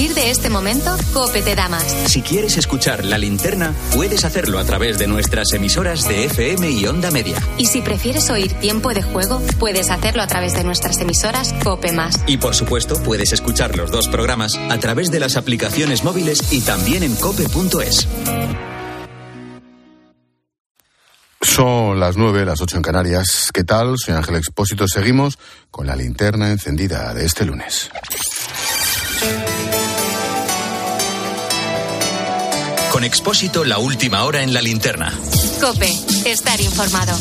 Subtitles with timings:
[0.00, 1.84] partir de este momento, Cope te da más.
[2.06, 6.86] Si quieres escuchar la linterna, puedes hacerlo a través de nuestras emisoras de FM y
[6.86, 7.36] Onda Media.
[7.58, 11.92] Y si prefieres oír tiempo de juego, puedes hacerlo a través de nuestras emisoras Cope
[11.92, 12.18] Más.
[12.26, 16.62] Y por supuesto, puedes escuchar los dos programas a través de las aplicaciones móviles y
[16.62, 18.08] también en cope.es.
[21.42, 23.50] Son las nueve, las ocho en Canarias.
[23.52, 23.96] ¿Qué tal?
[23.98, 24.88] Soy Ángel Expósito.
[24.88, 25.38] Seguimos
[25.70, 27.90] con la linterna encendida de este lunes.
[33.00, 35.10] Con Expósito, la última hora en la linterna.
[35.58, 35.90] Cope,
[36.26, 37.16] estar informado.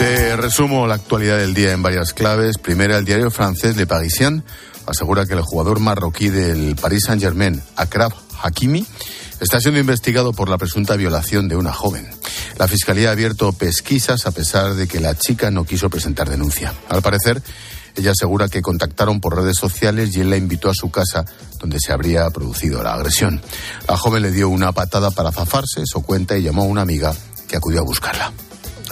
[0.00, 2.58] Te resumo la actualidad del día en varias claves.
[2.58, 4.42] Primera, el diario francés Le Parisien
[4.84, 8.84] asegura que el jugador marroquí del Paris Saint-Germain, Akrab Hakimi,
[9.38, 12.10] está siendo investigado por la presunta violación de una joven.
[12.58, 16.74] La Fiscalía ha abierto pesquisas a pesar de que la chica no quiso presentar denuncia.
[16.88, 17.40] Al parecer,
[17.98, 21.24] ella asegura que contactaron por redes sociales y él la invitó a su casa
[21.58, 23.42] donde se habría producido la agresión.
[23.88, 27.12] La joven le dio una patada para zafarse, eso cuenta, y llamó a una amiga
[27.48, 28.32] que acudió a buscarla.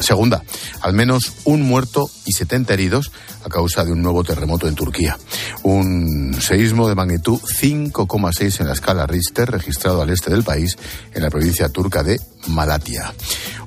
[0.00, 0.42] Segunda,
[0.82, 3.12] al menos un muerto y 70 heridos
[3.44, 5.16] a causa de un nuevo terremoto en Turquía.
[5.62, 10.76] Un seísmo de magnitud 5,6 en la escala Richter registrado al este del país
[11.14, 13.14] en la provincia turca de Malatia.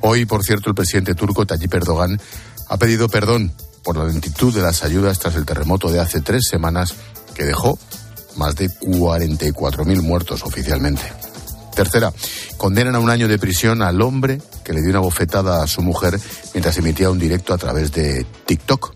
[0.01, 2.19] Hoy, por cierto, el presidente turco Tayyip Erdogan
[2.67, 6.43] ha pedido perdón por la lentitud de las ayudas tras el terremoto de hace tres
[6.49, 6.93] semanas
[7.33, 7.79] que dejó
[8.35, 11.03] más de 44.000 muertos oficialmente.
[11.75, 12.11] Tercera,
[12.57, 15.81] condenan a un año de prisión al hombre que le dio una bofetada a su
[15.81, 16.19] mujer
[16.53, 18.93] mientras emitía un directo a través de TikTok.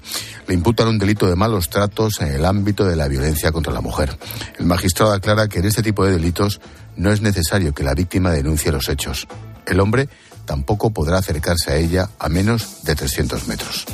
[0.47, 3.79] Le imputan un delito de malos tratos en el ámbito de la violencia contra la
[3.79, 4.17] mujer.
[4.59, 6.59] El magistrado aclara que en este tipo de delitos
[6.97, 9.27] no es necesario que la víctima denuncie los hechos.
[9.65, 10.09] El hombre
[10.45, 13.85] tampoco podrá acercarse a ella a menos de 300 metros.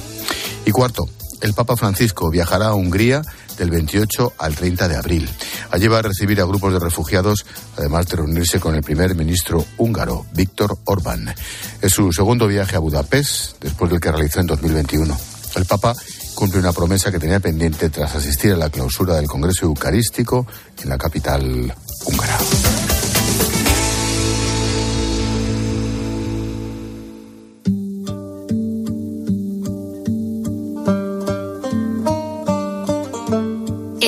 [0.65, 1.07] Y cuarto,
[1.41, 3.21] el Papa Francisco viajará a Hungría
[3.57, 5.29] del 28 al 30 de abril.
[5.71, 7.45] Allí va a recibir a grupos de refugiados,
[7.77, 11.33] además de reunirse con el primer ministro húngaro, Víctor Orbán.
[11.81, 15.17] Es su segundo viaje a Budapest, después del que realizó en 2021.
[15.55, 15.95] El Papa
[16.35, 20.47] cumple una promesa que tenía pendiente tras asistir a la clausura del Congreso Eucarístico
[20.81, 21.73] en la capital
[22.05, 22.37] húngara.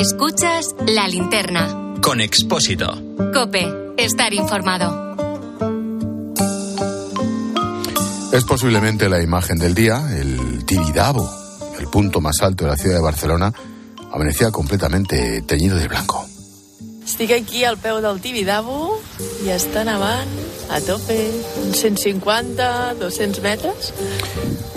[0.01, 1.93] Escuchas la linterna.
[2.01, 2.87] Con Expósito.
[3.35, 5.15] Cope, estar informado.
[8.33, 11.29] Es posiblemente la imagen del día, el Tibidabo,
[11.77, 13.53] el punto más alto de la ciudad de Barcelona,
[14.11, 16.25] amanecía completamente teñido de blanco.
[17.05, 18.95] Estic aquí al peu del Tibidabo
[19.45, 20.29] i està nevant
[20.73, 21.17] a tope,
[21.61, 23.93] uns 150, 200 metres.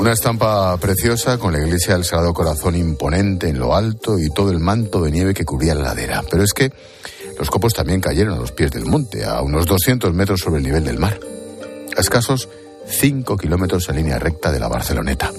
[0.05, 4.51] Una estampa preciosa con la iglesia del Sagrado Corazón imponente en lo alto y todo
[4.51, 6.23] el manto de nieve que cubría la ladera.
[6.31, 6.71] Pero es que
[7.39, 10.65] los copos también cayeron a los pies del monte, a unos 200 metros sobre el
[10.65, 11.19] nivel del mar.
[11.97, 12.51] A escasos
[12.87, 15.33] 5 kilómetros en línea recta de la Barceloneta.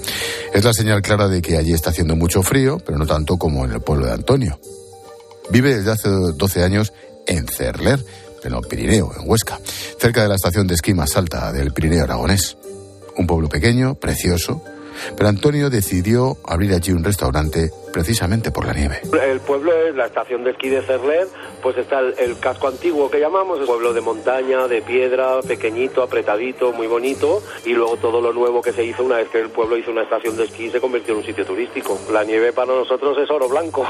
[0.52, 3.64] Es la señal clara de que allí está haciendo mucho frío, pero no tanto como
[3.64, 4.58] en el pueblo de Antonio.
[5.48, 6.92] Vive desde hace 12 años
[7.28, 8.04] en Cerler,
[8.42, 9.60] en el Pirineo, en Huesca,
[10.00, 12.56] cerca de la estación de esquí más alta del Pirineo aragonés.
[13.16, 14.62] Un pueblo pequeño, precioso,
[15.16, 19.00] pero Antonio decidió abrir allí un restaurante precisamente por la nieve.
[19.22, 21.26] El pueblo es la estación de esquí de Cerler,
[21.62, 26.02] pues está el, el casco antiguo que llamamos, el pueblo de montaña, de piedra, pequeñito,
[26.02, 29.50] apretadito, muy bonito, y luego todo lo nuevo que se hizo una vez que el
[29.50, 31.98] pueblo hizo una estación de esquí se convirtió en un sitio turístico.
[32.12, 33.86] La nieve para nosotros es oro blanco.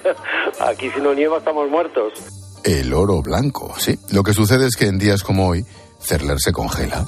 [0.60, 2.12] Aquí si no nieva estamos muertos.
[2.64, 3.98] El oro blanco, sí.
[4.12, 5.64] Lo que sucede es que en días como hoy,
[6.08, 7.04] Cerler se congela.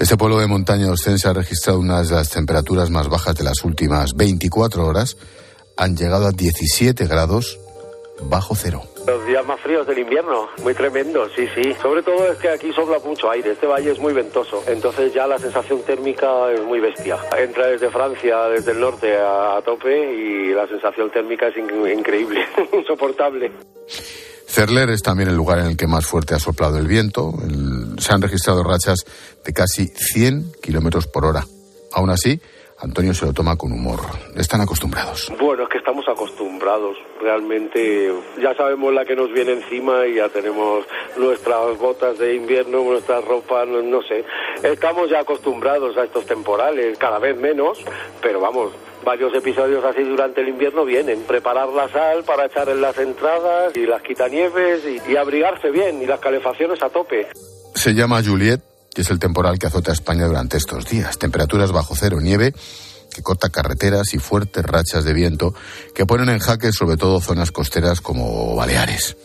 [0.00, 3.62] Este pueblo de montaña ostense ha registrado unas de las temperaturas más bajas de las
[3.64, 5.16] últimas 24 horas.
[5.76, 7.58] Han llegado a 17 grados
[8.22, 8.82] bajo cero.
[9.06, 11.74] Los días más fríos del invierno, muy tremendo, sí, sí.
[11.80, 15.26] Sobre todo es que aquí sopla mucho aire, este valle es muy ventoso, entonces ya
[15.26, 17.16] la sensación térmica es muy bestia.
[17.38, 22.40] Entra desde Francia, desde el norte a tope y la sensación térmica es in- increíble,
[22.74, 23.50] insoportable.
[24.50, 27.32] Cerler es también el lugar en el que más fuerte ha soplado el viento.
[27.42, 29.04] El- se han registrado rachas
[29.44, 31.46] de casi 100 kilómetros por hora.
[31.92, 32.40] Aún así,
[32.82, 34.00] Antonio se lo toma con humor.
[34.36, 35.30] Están acostumbrados.
[35.38, 40.28] Bueno, es que estamos acostumbrados, realmente ya sabemos la que nos viene encima y ya
[40.28, 40.86] tenemos
[41.18, 44.24] nuestras botas de invierno, nuestra ropa, no, no sé.
[44.62, 47.78] Estamos ya acostumbrados a estos temporales, cada vez menos,
[48.22, 48.72] pero vamos,
[49.04, 51.22] varios episodios así durante el invierno vienen.
[51.24, 56.00] Preparar la sal para echar en las entradas y las quitanieves y, y abrigarse bien
[56.02, 57.26] y las calefacciones a tope.
[57.74, 58.60] Se llama Juliet,
[58.94, 61.18] que es el temporal que azota a España durante estos días.
[61.18, 62.54] Temperaturas bajo cero, nieve
[63.10, 65.52] que corta carreteras y fuertes rachas de viento
[65.94, 69.16] que ponen en jaque sobre todo zonas costeras como Baleares.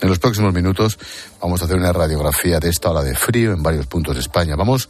[0.00, 0.98] En los próximos minutos
[1.40, 4.56] vamos a hacer una radiografía de esta ola de frío en varios puntos de España.
[4.56, 4.88] Vamos,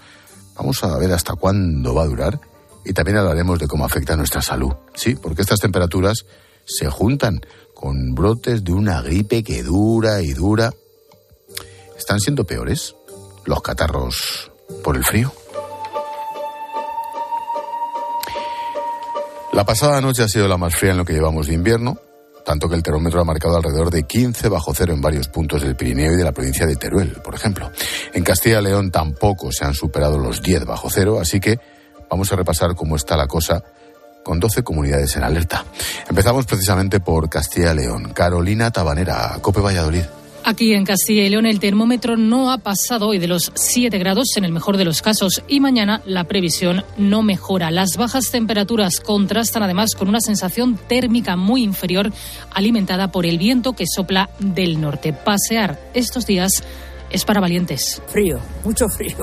[0.57, 2.41] vamos a ver hasta cuándo va a durar
[2.85, 4.73] y también hablaremos de cómo afecta a nuestra salud.
[4.95, 6.27] Sí, porque estas temperaturas
[6.67, 7.41] se juntan
[7.75, 10.73] con brotes de una gripe que dura y dura.
[11.97, 12.95] ¿Están siendo peores
[13.45, 14.51] los catarros
[14.83, 15.33] por el frío?
[19.53, 21.97] La pasada noche ha sido la más fría en lo que llevamos de invierno,
[22.45, 25.77] tanto que el termómetro ha marcado alrededor de 15 bajo cero en varios puntos del
[25.77, 27.71] Pirineo y de la provincia de Teruel, por ejemplo.
[28.13, 31.61] En Castilla y León tampoco se han superado los 10 bajo cero, así que
[32.11, 33.63] vamos a repasar cómo está la cosa
[34.25, 35.65] con 12 comunidades en alerta.
[36.09, 38.13] Empezamos precisamente por Castilla y León.
[38.13, 40.05] Carolina Tabanera, Cope Valladolid.
[40.47, 44.37] Aquí en Castilla y León el termómetro no ha pasado hoy de los 7 grados
[44.37, 47.71] en el mejor de los casos y mañana la previsión no mejora.
[47.71, 52.13] Las bajas temperaturas contrastan además con una sensación térmica muy inferior
[52.53, 55.15] alimentada por el viento que sopla del norte.
[55.15, 56.63] Pasear estos días
[57.15, 58.03] es para valientes.
[58.09, 59.17] Frío, mucho frío.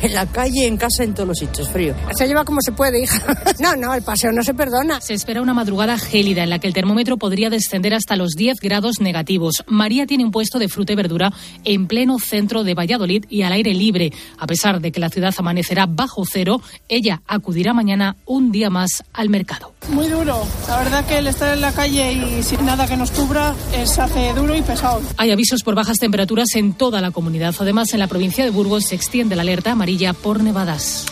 [0.00, 1.92] En la calle, en casa, en todos los sitios, frío.
[2.16, 3.20] Se lleva como se puede, hija.
[3.60, 5.00] No, no, el paseo no se perdona.
[5.00, 8.60] Se espera una madrugada gélida en la que el termómetro podría descender hasta los 10
[8.60, 9.64] grados negativos.
[9.66, 11.32] María tiene un puesto de fruta y verdura
[11.64, 14.12] en pleno centro de Valladolid y al aire libre.
[14.38, 19.02] A pesar de que la ciudad amanecerá bajo cero, ella acudirá mañana un día más
[19.12, 19.74] al mercado.
[19.88, 20.44] Muy duro.
[20.68, 23.98] La verdad que el estar en la calle y sin nada que nos cubra es
[23.98, 25.02] hace duro y pesado.
[25.16, 28.84] Hay avisos por bajas temperaturas en toda la comunidad Además, en la provincia de Burgos
[28.84, 31.06] se extiende la alerta amarilla por nevadas.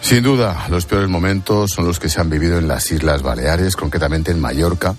[0.00, 3.76] Sin duda, los peores momentos son los que se han vivido en las Islas Baleares,
[3.76, 4.94] concretamente en Mallorca.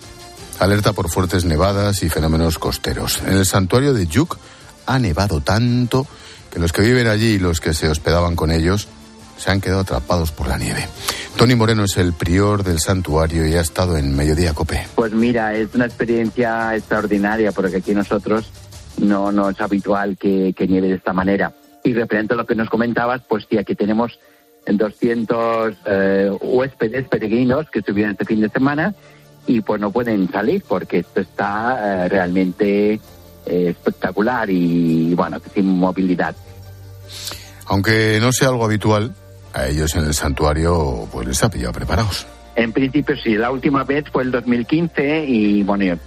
[0.59, 3.21] Alerta por fuertes nevadas y fenómenos costeros.
[3.25, 4.37] En el santuario de Yuc
[4.85, 6.05] ha nevado tanto
[6.51, 8.87] que los que viven allí y los que se hospedaban con ellos
[9.37, 10.85] se han quedado atrapados por la nieve.
[11.37, 14.85] Tony Moreno es el prior del santuario y ha estado en Mediodía Cope.
[14.95, 18.51] Pues mira, es una experiencia extraordinaria porque aquí nosotros
[18.99, 21.53] no, no es habitual que, nieve de esta manera.
[21.83, 24.19] Y referente a lo que nos comentabas, pues sí, aquí tenemos
[24.67, 28.93] 200 eh, huéspedes peregrinos que estuvieron este fin de semana
[29.47, 32.99] y pues no pueden salir porque esto está eh, realmente eh,
[33.45, 36.35] espectacular y bueno, sin movilidad.
[37.65, 39.15] Aunque no sea algo habitual,
[39.53, 42.27] a ellos en el santuario pues les ha pillado preparados.
[42.55, 45.97] En principio sí, la última vez fue el 2015 y bueno,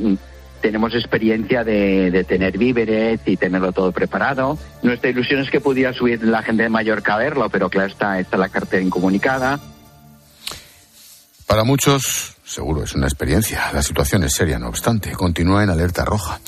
[0.63, 4.57] tenemos experiencia de, tener víveres y tenerlo todo preparado.
[4.83, 8.19] Nuestra ilusión es que pudiera subir la gente de Mallorca a verlo, pero claro, está,
[8.19, 9.61] está la cartera incomunicada.
[11.47, 13.71] Para muchos, seguro es una experiencia.
[13.75, 15.13] La situación es seria, no obstante.
[15.13, 16.41] Continúa en alerta roja.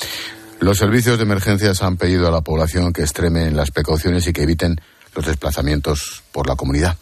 [0.60, 4.44] Los servicios de emergencias han pedido a la población que extremen las precauciones y que
[4.44, 4.81] eviten
[5.14, 6.96] los desplazamientos por la comunidad.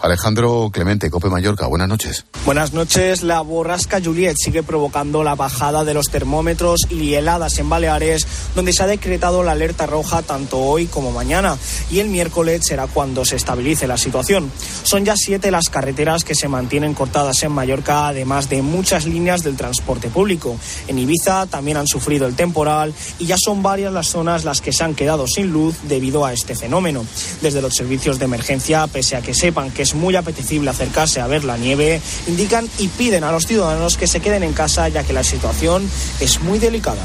[0.00, 2.24] Alejandro Clemente, Cope Mallorca, buenas noches.
[2.44, 3.24] Buenas noches.
[3.24, 8.24] La borrasca Juliet sigue provocando la bajada de los termómetros y heladas en Baleares,
[8.54, 11.58] donde se ha decretado la alerta roja tanto hoy como mañana.
[11.90, 14.52] Y el miércoles será cuando se estabilice la situación.
[14.84, 19.42] Son ya siete las carreteras que se mantienen cortadas en Mallorca, además de muchas líneas
[19.42, 20.56] del transporte público.
[20.86, 24.72] En Ibiza también han sufrido el temporal y ya son varias las zonas las que
[24.72, 27.04] se han quedado sin luz debido a este fenómeno.
[27.42, 31.26] Desde los servicios de emergencia, pese a que sepan que es muy apetecible acercarse a
[31.26, 35.02] ver la nieve, indican y piden a los ciudadanos que se queden en casa ya
[35.02, 35.88] que la situación
[36.20, 37.00] es muy delicada.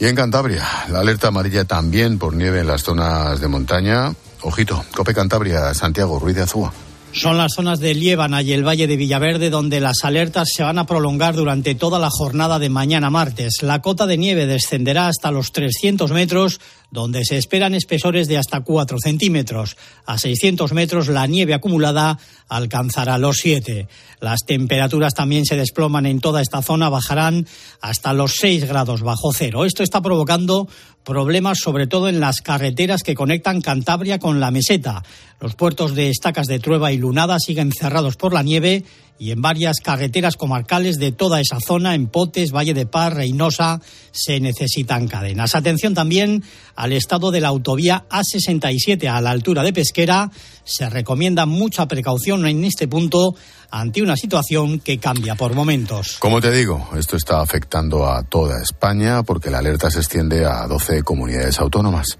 [0.00, 4.12] Y en Cantabria, la alerta amarilla también por nieve en las zonas de montaña.
[4.42, 6.72] Ojito, Cope Cantabria, Santiago Ruiz de Azúa.
[7.16, 10.78] Son las zonas de Liébana y el Valle de Villaverde donde las alertas se van
[10.78, 13.62] a prolongar durante toda la jornada de mañana martes.
[13.62, 18.60] La cota de nieve descenderá hasta los 300 metros donde se esperan espesores de hasta
[18.60, 19.78] 4 centímetros.
[20.04, 22.18] A 600 metros la nieve acumulada
[22.48, 23.88] alcanzará los 7.
[24.20, 27.46] Las temperaturas también se desploman en toda esta zona, bajarán
[27.80, 29.64] hasta los 6 grados bajo cero.
[29.64, 30.68] Esto está provocando
[31.06, 35.04] problemas sobre todo en las carreteras que conectan Cantabria con la meseta.
[35.40, 38.82] Los puertos de Estacas de Trueba y Lunada siguen cerrados por la nieve
[39.18, 43.80] y en varias carreteras comarcales de toda esa zona, en Potes, Valle de Paz, Reynosa,
[44.12, 45.54] se necesitan cadenas.
[45.54, 46.42] Atención también
[46.74, 50.30] al estado de la autovía A67 a la altura de Pesquera.
[50.64, 53.34] Se recomienda mucha precaución en este punto
[53.70, 56.16] ante una situación que cambia por momentos.
[56.18, 60.66] Como te digo, esto está afectando a toda España porque la alerta se extiende a
[60.66, 62.18] 12 comunidades autónomas.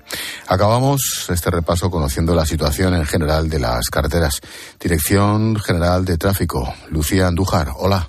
[0.48, 4.40] Acabamos este repaso conociendo la situación en general de las carreteras.
[4.80, 7.72] Dirección General de Tráfico, Lucía Andújar.
[7.76, 8.08] Hola.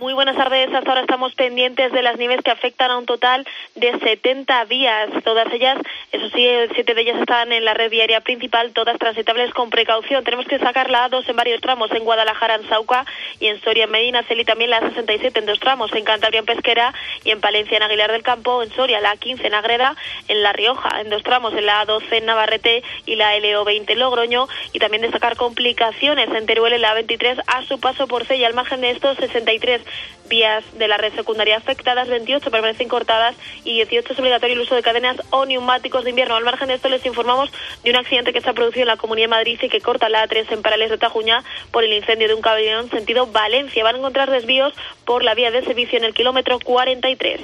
[0.00, 0.72] Muy buenas tardes.
[0.72, 5.10] Hasta ahora estamos pendientes de las nieves que afectan a un total de 70 vías.
[5.24, 5.76] Todas ellas,
[6.10, 10.24] eso sí, siete de ellas están en la red viaria principal, todas transitables con precaución.
[10.24, 13.04] Tenemos que sacar la A2 en varios tramos, en Guadalajara, en Sauca
[13.40, 16.46] y en Soria, en Medina, Celi también la A67 en dos tramos, en Cantabria, en
[16.46, 19.96] Pesquera y en Palencia, en Aguilar del Campo, en Soria, la A15 en Agreda,
[20.28, 23.98] en La Rioja, en dos tramos, en la A12 en Navarrete y la LO20 en
[23.98, 28.46] Logroño y también destacar complicaciones en Teruel, en la A23 a su paso por Cella.
[28.46, 29.89] Al margen de estos, 63
[30.30, 34.74] vías de la red secundaria afectadas, 28 permanecen cortadas y 18 es obligatorio el uso
[34.74, 36.36] de cadenas o neumáticos de invierno.
[36.36, 37.50] Al margen de esto les informamos
[37.84, 40.08] de un accidente que se ha producido en la Comunidad de Madrid y que corta
[40.08, 43.84] la A3 en Parales de Tajuña por el incendio de un caballón sentido Valencia.
[43.84, 44.72] Van a encontrar desvíos
[45.04, 47.40] por la vía de servicio en el kilómetro 43.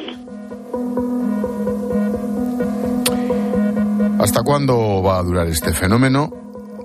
[4.19, 6.31] ¿Hasta cuándo va a durar este fenómeno?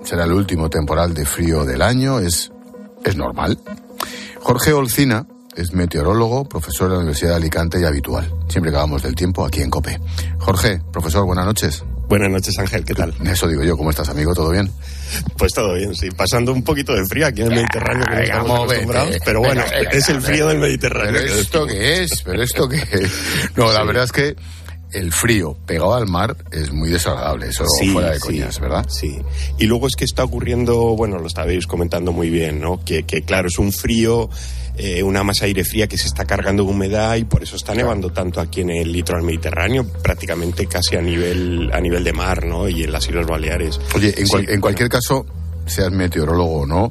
[0.04, 2.52] Será el último temporal de frío del año, es,
[3.04, 3.58] es normal.
[4.40, 8.32] Jorge Olcina es meteorólogo, profesor de la Universidad de Alicante y habitual.
[8.48, 10.00] Siempre acabamos del tiempo aquí en COPE.
[10.38, 11.84] Jorge, profesor, buenas noches.
[12.08, 13.14] Buenas noches, Ángel, ¿qué tal?
[13.24, 14.34] Eso digo yo, ¿cómo estás, amigo?
[14.34, 14.70] ¿Todo bien?
[15.38, 16.10] Pues todo bien, sí.
[16.10, 19.62] Pasando un poquito de frío aquí en el Mediterráneo, que no estamos acostumbrados, pero bueno,
[19.92, 21.20] es el frío del Mediterráneo.
[21.22, 22.22] ¿Pero esto qué es?
[22.24, 23.10] ¿Pero esto qué es?
[23.56, 24.36] No, la verdad es que
[24.92, 28.86] el frío pegado al mar es muy desagradable, eso fuera de coñas, ¿verdad?
[28.90, 29.18] Sí.
[29.58, 32.84] Y luego es que está ocurriendo, bueno, lo estabais comentando muy bien, ¿no?
[32.84, 34.28] Que, que claro, es un frío,
[34.76, 37.74] eh, una masa aire fría que se está cargando de humedad y por eso está
[37.74, 42.44] nevando tanto aquí en el litoral mediterráneo, prácticamente casi a nivel, a nivel de mar,
[42.46, 42.68] ¿no?
[42.68, 43.80] Y en las Islas Baleares.
[43.94, 45.26] Oye, en, cual, en cualquier caso,
[45.66, 46.90] seas meteorólogo o no,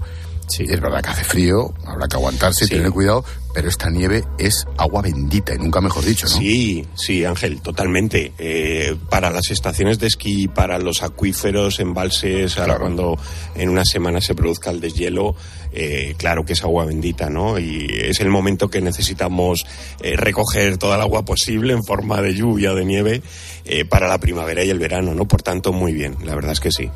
[0.51, 0.65] Sí.
[0.67, 2.75] Es verdad que hace frío, habrá que aguantarse, sí.
[2.75, 6.35] tener cuidado, pero esta nieve es agua bendita y nunca mejor dicho, ¿no?
[6.35, 8.33] Sí, sí, Ángel, totalmente.
[8.37, 12.73] Eh, para las estaciones de esquí, para los acuíferos, embalses, claro.
[12.73, 13.19] ahora cuando
[13.55, 15.35] en una semana se produzca el deshielo,
[15.73, 17.57] eh, claro que es agua bendita, ¿no?
[17.57, 19.65] Y es el momento que necesitamos
[20.01, 23.21] eh, recoger toda el agua posible en forma de lluvia o de nieve
[23.65, 25.25] eh, para la primavera y el verano, ¿no?
[25.27, 26.89] Por tanto, muy bien, la verdad es que sí.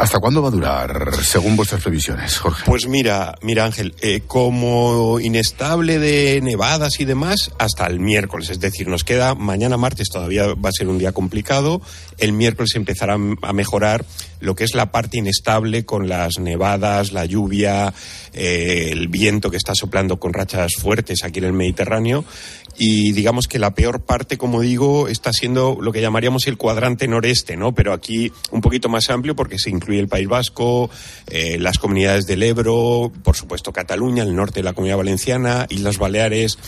[0.00, 2.62] ¿Hasta cuándo va a durar, según vuestras previsiones, Jorge?
[2.64, 8.48] Pues mira, mira Ángel, eh, como inestable de nevadas y demás, hasta el miércoles.
[8.48, 11.82] Es decir, nos queda mañana martes, todavía va a ser un día complicado.
[12.16, 14.06] El miércoles empezará a mejorar
[14.40, 17.92] lo que es la parte inestable con las nevadas, la lluvia,
[18.32, 22.24] eh, el viento que está soplando con rachas fuertes aquí en el Mediterráneo
[22.78, 27.08] y digamos que la peor parte, como digo, está siendo lo que llamaríamos el cuadrante
[27.08, 27.74] noreste, ¿no?
[27.74, 30.90] Pero aquí un poquito más amplio porque se incluye el País Vasco,
[31.28, 35.98] eh, las comunidades del Ebro, por supuesto Cataluña, el norte de la Comunidad Valenciana, Islas
[35.98, 36.58] Baleares.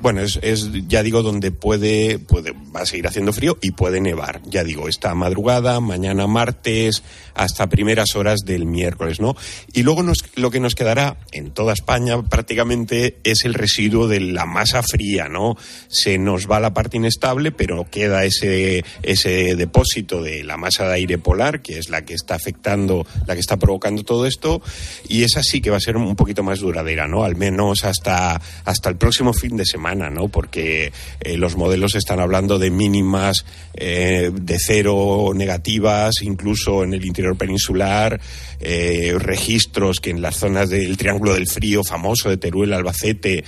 [0.00, 4.00] Bueno, es, es, ya digo, donde puede, puede, va a seguir haciendo frío y puede
[4.00, 4.40] nevar.
[4.44, 7.02] Ya digo, esta madrugada, mañana martes,
[7.34, 9.34] hasta primeras horas del miércoles, ¿no?
[9.72, 14.20] Y luego nos, lo que nos quedará en toda España prácticamente es el residuo de
[14.20, 15.56] la masa fría, ¿no?
[15.88, 20.94] Se nos va la parte inestable, pero queda ese, ese depósito de la masa de
[20.94, 24.62] aire polar, que es la que está afectando, la que está provocando todo esto,
[25.08, 27.24] y esa sí que va a ser un poquito más duradera, ¿no?
[27.24, 29.88] Al menos hasta, hasta el próximo fin de semana.
[30.10, 30.28] ¿no?
[30.28, 37.04] Porque eh, los modelos están hablando de mínimas eh, de cero negativas, incluso en el
[37.04, 38.20] interior peninsular,
[38.60, 43.44] eh, registros que en las zonas del Triángulo del Frío famoso de Teruel, Albacete,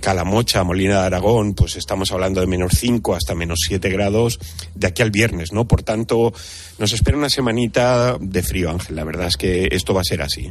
[0.00, 4.38] Calamocha, Molina de Aragón, pues estamos hablando de menos 5 hasta menos 7 grados
[4.74, 5.66] de aquí al viernes, ¿no?
[5.66, 6.32] Por tanto,
[6.78, 8.96] nos espera una semanita de frío, Ángel.
[8.96, 10.50] La verdad es que esto va a ser así.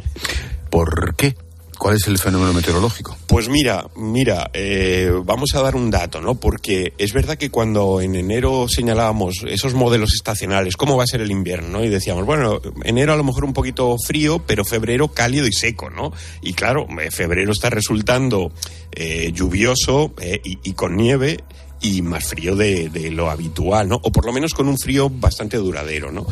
[0.69, 1.35] ¿Por qué?
[1.79, 3.17] ¿Cuál es el fenómeno meteorológico?
[3.25, 6.36] Pues mira, mira, eh, vamos a dar un dato, ¿no?
[6.36, 11.21] Porque es verdad que cuando en enero señalábamos esos modelos estacionales, cómo va a ser
[11.21, 11.83] el invierno, ¿no?
[11.86, 15.89] Y decíamos, bueno, enero a lo mejor un poquito frío, pero febrero cálido y seco,
[15.89, 16.12] ¿no?
[16.41, 18.51] Y claro, febrero está resultando
[18.91, 21.38] eh, lluvioso eh, y, y con nieve
[21.81, 24.00] y más frío de, de, lo habitual, ¿no?
[24.03, 26.25] O por lo menos con un frío bastante duradero, ¿no?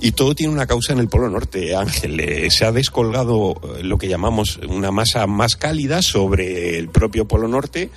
[0.00, 2.20] Y todo tiene una causa en el Polo Norte, Ángel.
[2.20, 7.48] Eh, se ha descolgado lo que llamamos una masa más cálida sobre el propio Polo
[7.48, 7.90] Norte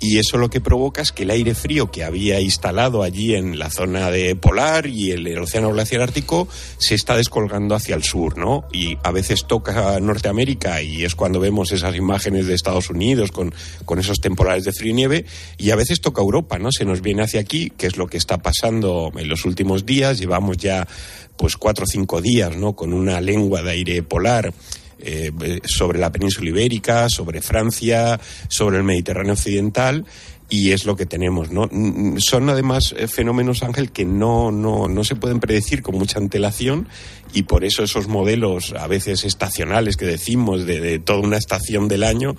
[0.00, 3.58] y eso lo que provoca es que el aire frío que había instalado allí en
[3.58, 8.38] la zona de polar y el, océano glaciar ártico se está descolgando hacia el sur,
[8.38, 8.64] ¿no?
[8.72, 13.54] Y a veces toca Norteamérica y es cuando vemos esas imágenes de Estados Unidos con,
[13.84, 15.26] con esos temporales de frío y nieve
[15.58, 16.72] y a veces toca Europa, ¿no?
[16.72, 20.18] Se nos viene hacia aquí, que es lo que está pasando en los últimos días.
[20.18, 20.88] Llevamos ya
[21.36, 22.74] pues cuatro o cinco días, ¿no?
[22.74, 24.54] Con una lengua de aire polar
[25.02, 30.04] eh, sobre la península ibérica, sobre Francia, sobre el Mediterráneo occidental
[30.50, 31.68] y es lo que tenemos, ¿no?
[31.70, 36.18] Mm, son además eh, fenómenos, Ángel, que no, no, no se pueden predecir con mucha
[36.18, 36.88] antelación
[37.32, 42.02] y por eso esos modelos a veces estacionales que decimos de, toda una estación del
[42.02, 42.34] año,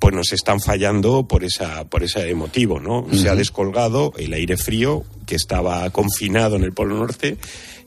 [0.00, 3.06] pues nos están fallando por esa, por ese motivo, ¿no?
[3.12, 7.38] Se ha descolgado el aire frío que estaba confinado en el Polo Norte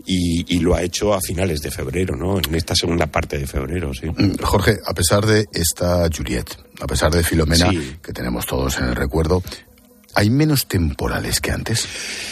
[0.06, 2.38] y, lo ha hecho a finales de febrero, ¿no?
[2.38, 4.08] En esta segunda parte de febrero, sí.
[4.08, 6.46] Mm, Jorge, a pesar de esta Juliet,
[6.80, 7.72] a pesar de Filomena,
[8.02, 9.44] que tenemos todos en el recuerdo,
[10.16, 11.88] ¿Hay menos temporales que antes?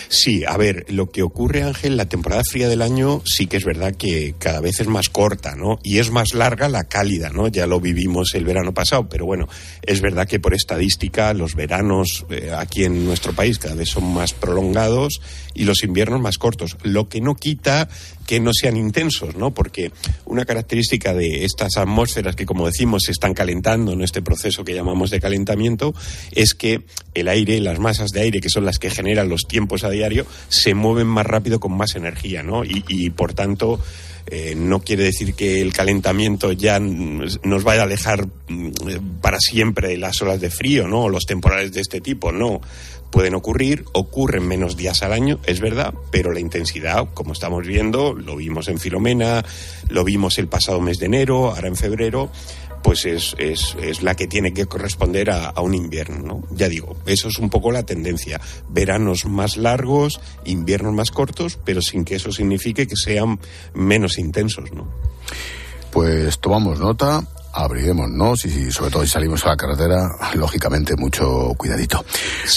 [0.08, 3.66] Sí, a ver, lo que ocurre, Ángel, la temporada fría del año sí que es
[3.66, 5.80] verdad que cada vez es más corta, ¿no?
[5.84, 7.50] Y es más larga la cálida, ¿no?
[7.50, 9.50] Ya lo vivimos el verano pasado, pero bueno,
[9.82, 14.14] es verdad que por estadística los veranos eh, aquí en nuestro país cada vez son
[14.14, 15.20] más prolongados
[15.54, 17.90] y los inviernos más cortos, lo que no quita
[18.26, 19.54] que no sean intensos, ¿no?
[19.54, 19.92] Porque
[20.26, 24.74] una característica de estas atmósferas que, como decimos, se están calentando en este proceso que
[24.74, 25.94] llamamos de calentamiento
[26.32, 29.84] es que el aire, las masas de aire, que son las que generan los tiempos
[29.84, 32.64] a diario, se mueven más rápido con más energía, ¿no?
[32.64, 33.80] Y, por tanto,
[34.28, 39.98] eh, no quiere decir que el calentamiento ya nos vaya a alejar mm, para siempre
[39.98, 41.06] las olas de frío, ¿no?
[41.06, 42.62] O los temporales de este tipo, no
[43.14, 48.14] pueden ocurrir, ocurren menos días al año, es verdad, pero la intensidad, como estamos viendo,
[48.14, 49.46] lo vimos en Filomena,
[49.90, 52.32] lo vimos el pasado mes de enero, ahora en febrero,
[52.84, 56.44] pues es, es, es la que tiene que corresponder a, a, un invierno, ¿no?
[56.56, 58.40] Ya digo, eso es un poco la tendencia.
[58.70, 63.40] Veranos más largos, inviernos más cortos, pero sin que eso signifique que sean
[63.74, 64.88] menos intensos, ¿no?
[65.92, 72.04] Pues tomamos nota abriremos, y sobre todo si salimos a la carretera, lógicamente mucho cuidadito.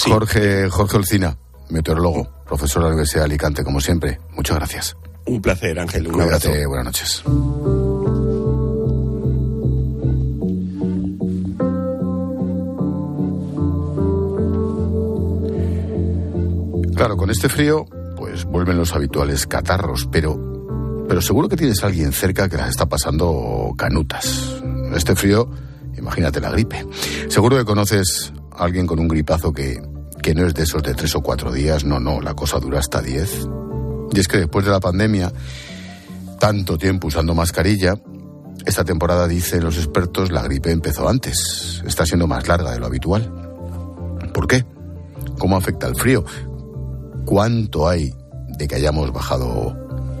[0.05, 1.37] Jorge, Jorge Olcina,
[1.69, 4.97] meteorólogo, profesor de la Universidad de Alicante, como siempre, muchas gracias.
[5.25, 6.07] Un placer, Ángel.
[6.07, 8.26] Un Cuídate, buenas noches.
[16.97, 17.85] Claro, con este frío,
[18.17, 22.87] pues vuelven los habituales catarros, pero, pero seguro que tienes alguien cerca que las está
[22.87, 24.57] pasando canutas
[24.95, 25.47] este frío,
[25.95, 26.85] imagínate la gripe.
[27.29, 29.79] Seguro que conoces a alguien con un gripazo que,
[30.23, 32.79] que no es de esos de tres o cuatro días, no, no, la cosa dura
[32.79, 33.47] hasta diez.
[34.11, 35.31] Y es que después de la pandemia,
[36.39, 37.93] tanto tiempo usando mascarilla,
[38.65, 42.87] esta temporada, dicen los expertos, la gripe empezó antes, está siendo más larga de lo
[42.87, 43.31] habitual.
[44.33, 44.65] ¿Por qué?
[45.37, 46.25] ¿Cómo afecta el frío?
[47.27, 48.13] ¿Cuánto hay
[48.57, 49.75] de que hayamos bajado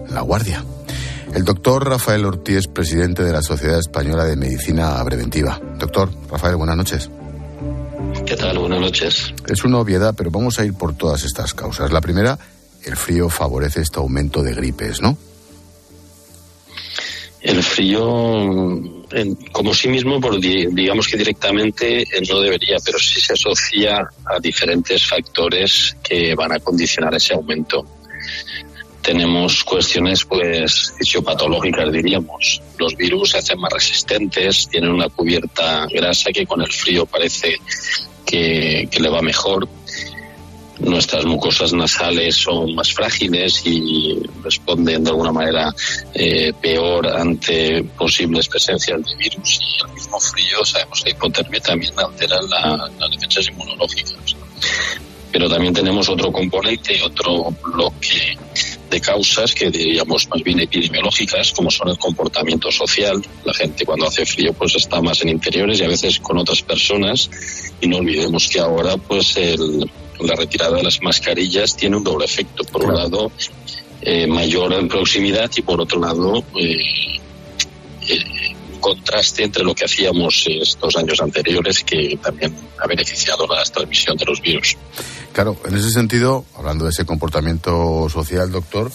[0.09, 0.65] la guardia?
[1.33, 5.57] El doctor Rafael Ortiz, presidente de la Sociedad Española de Medicina Preventiva.
[5.79, 7.09] Doctor Rafael, buenas noches.
[8.25, 8.59] ¿Qué tal?
[8.59, 9.33] Buenas noches.
[9.47, 11.93] Es una obviedad, pero vamos a ir por todas estas causas.
[11.93, 12.37] La primera,
[12.83, 15.17] el frío favorece este aumento de gripes, ¿no?
[17.47, 18.03] El frío,
[19.53, 24.39] como sí mismo, por, digamos que directamente eh, no debería, pero sí se asocia a
[24.41, 27.85] diferentes factores que van a condicionar ese aumento
[29.07, 32.61] tenemos cuestiones pues fisiopatológicas diríamos.
[32.77, 37.55] Los virus se hacen más resistentes, tienen una cubierta grasa que con el frío parece
[38.25, 39.65] que, le va mejor.
[40.79, 45.73] Nuestras mucosas nasales son más frágiles y responden de alguna manera
[46.13, 49.59] eh, peor ante posibles presencias de virus.
[49.61, 52.37] Y el mismo frío, sabemos que la hipotermia también altera
[52.99, 54.35] las defensas inmunológicas.
[55.31, 58.37] Pero también tenemos otro componente, otro bloque
[58.89, 63.21] de causas que diríamos más bien epidemiológicas, como son el comportamiento social.
[63.43, 66.61] La gente cuando hace frío pues está más en interiores y a veces con otras
[66.61, 67.29] personas.
[67.81, 72.25] Y no olvidemos que ahora pues el, la retirada de las mascarillas tiene un doble
[72.25, 72.63] efecto.
[72.63, 73.31] Por un lado,
[74.01, 77.19] eh, mayor en proximidad y por otro lado, eh,
[78.07, 78.19] eh,
[78.79, 84.25] contraste entre lo que hacíamos estos años anteriores que también ha beneficiado la transmisión de
[84.25, 84.77] los virus.
[85.33, 88.91] Claro, en ese sentido, hablando de ese comportamiento social, doctor,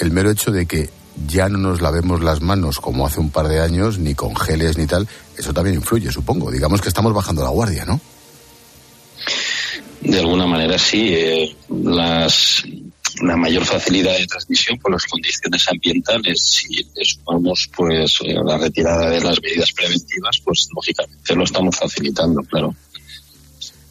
[0.00, 0.90] el mero hecho de que
[1.26, 4.78] ya no nos lavemos las manos como hace un par de años, ni con geles
[4.78, 6.50] ni tal, eso también influye, supongo.
[6.50, 8.00] Digamos que estamos bajando la guardia, ¿no?
[10.02, 11.14] De alguna manera sí.
[11.14, 12.64] Eh, las,
[13.20, 16.40] la mayor facilidad de transmisión por las condiciones ambientales.
[16.42, 21.76] Si le sumamos pues eh, la retirada de las medidas preventivas, pues lógicamente lo estamos
[21.76, 22.74] facilitando, claro.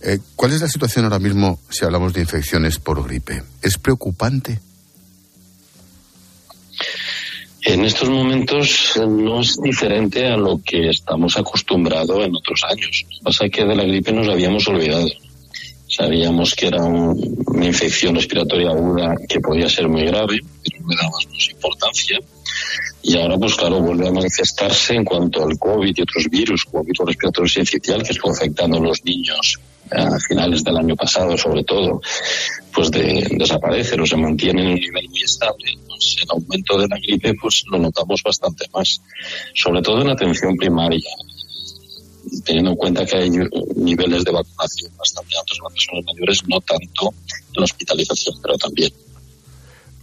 [0.04, 3.43] Eh, ¿Cuál es la situación ahora mismo si hablamos de infecciones por gripe?
[3.62, 4.60] ¿Es preocupante?
[7.63, 13.04] En estos momentos no es diferente a lo que estamos acostumbrados en otros años.
[13.04, 15.08] Lo que pasa es que de la gripe nos habíamos olvidado.
[15.91, 20.95] Sabíamos que era una infección respiratoria aguda que podía ser muy grave, pero no le
[20.95, 22.17] dábamos importancia.
[23.04, 26.86] y ahora, pues claro, vuelve a manifestarse en cuanto al COVID y otros virus, como
[26.86, 29.60] virus respiratorio sincitial, que estuvo afectando a los niños
[29.91, 32.01] a finales del año pasado, sobre todo,
[32.73, 35.73] pues de, desaparece o se mantiene en un nivel muy estable.
[35.88, 39.01] Pues el aumento de la gripe, pues lo notamos bastante más,
[39.54, 41.10] sobre todo en atención primaria
[42.45, 46.62] teniendo en cuenta que hay niveles de vacunación bastante altos en las personas mayores, no
[46.62, 47.13] tanto
[47.55, 48.93] en hospitalización, pero también.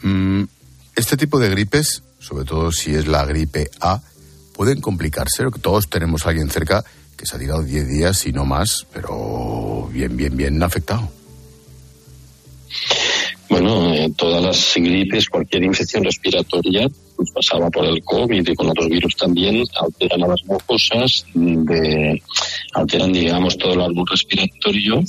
[0.03, 0.45] Mm,
[0.97, 4.01] este tipo de gripes, sobre todo si es la gripe A,
[4.53, 5.45] pueden complicarse.
[5.61, 6.85] Todos tenemos a alguien cerca
[7.17, 11.11] que se ha tirado 10 días y no más, pero bien, bien, bien afectado.
[13.49, 16.89] Bueno, eh, todas las gripes, cualquier infección respiratoria,
[17.35, 22.23] pasaba por el COVID y con otros virus también, alteran a las mucosas, de,
[22.75, 25.03] alteran, digamos, todo el árbol respiratorio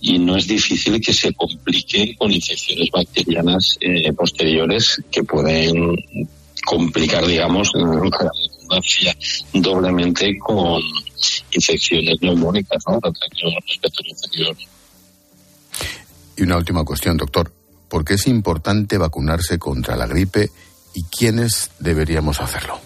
[0.00, 5.96] y no es difícil que se complique con infecciones bacterianas eh, posteriores que pueden
[6.64, 8.80] complicar, digamos, la
[9.52, 10.80] doblemente con
[11.52, 12.98] infecciones neumónicas, ¿no?
[13.00, 14.56] respiratorio inferior.
[16.36, 17.52] Y una última cuestión, doctor
[17.92, 20.50] por qué es importante vacunarse contra la gripe
[20.94, 22.78] y quiénes deberíamos hacerlo.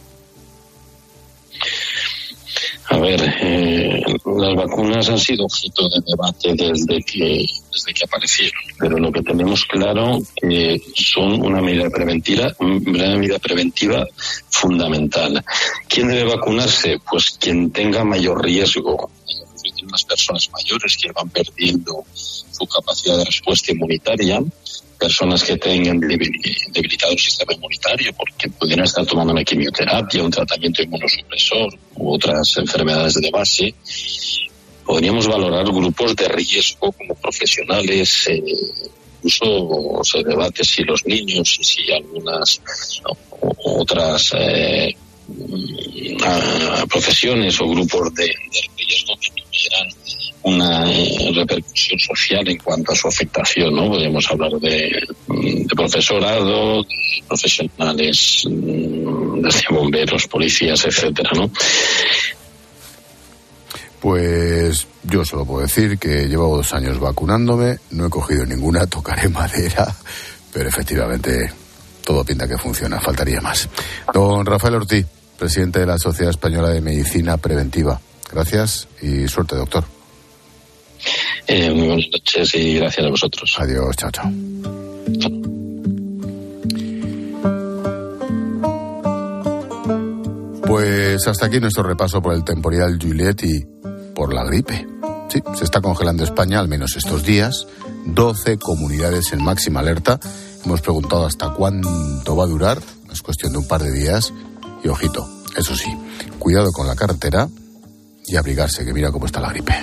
[2.88, 8.62] A ver, eh, las vacunas han sido objeto de debate desde que desde que aparecieron,
[8.79, 14.07] pero lo que tenemos claro que son una medida preventiva, una medida preventiva
[14.51, 15.45] fundamental.
[15.88, 16.99] ¿Quién debe vacunarse?
[17.11, 19.11] Pues quien tenga mayor riesgo,
[19.90, 24.40] las personas mayores que van perdiendo su capacidad de respuesta inmunitaria,
[24.98, 30.82] personas que tengan debilitado el sistema inmunitario porque pudieran estar tomando una quimioterapia, un tratamiento
[30.82, 33.74] inmunosupresor u otras enfermedades de base,
[34.85, 38.28] podríamos valorar grupos de riesgo como profesionales.
[38.28, 38.42] Eh,
[39.22, 42.61] incluso se debate si los niños y si algunas
[43.64, 44.94] otras eh,
[45.26, 48.32] mm, profesiones o grupos de
[48.76, 49.88] riesgo que tuvieran
[50.46, 53.88] una eh, repercusión social en cuanto a su afectación, ¿no?
[53.88, 55.02] Podríamos hablar de,
[55.74, 56.87] profesorado,
[57.26, 61.50] profesionales, mm, de bomberos, policías, etcétera, ¿no?
[64.00, 69.28] Pues yo solo puedo decir que llevo dos años vacunándome, no he cogido ninguna, tocaré
[69.28, 69.92] madera,
[70.52, 71.52] pero efectivamente
[72.04, 73.68] todo pinta que funciona, faltaría más.
[74.14, 75.06] Don Rafael Ortiz,
[75.37, 78.00] presidente de la Sociedad Española de Medicina Preventiva.
[78.30, 79.95] Gracias y suerte, doctor.
[81.46, 83.56] Eh, muy buenas noches y gracias a vosotros.
[83.59, 84.32] Adiós, chao, chao.
[90.66, 93.64] Pues hasta aquí nuestro repaso por el temporal Juliet y
[94.14, 94.87] por la gripe.
[95.28, 97.66] Sí, se está congelando España, al menos estos días.
[98.06, 100.20] 12 comunidades en máxima alerta.
[100.64, 102.78] Hemos preguntado hasta cuánto va a durar.
[103.12, 104.32] Es cuestión de un par de días.
[104.82, 105.90] Y ojito, eso sí,
[106.38, 107.48] cuidado con la carretera
[108.26, 109.74] y abrigarse, que mira cómo está la gripe.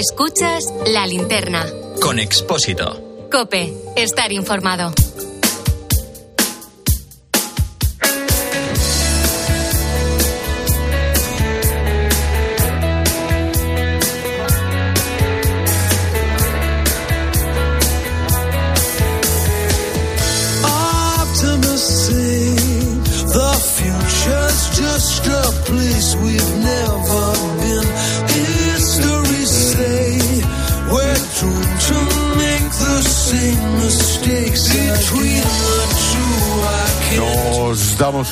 [0.00, 1.66] Escuchas la linterna.
[2.00, 3.28] Con Expósito.
[3.30, 4.94] Cope, estar informado.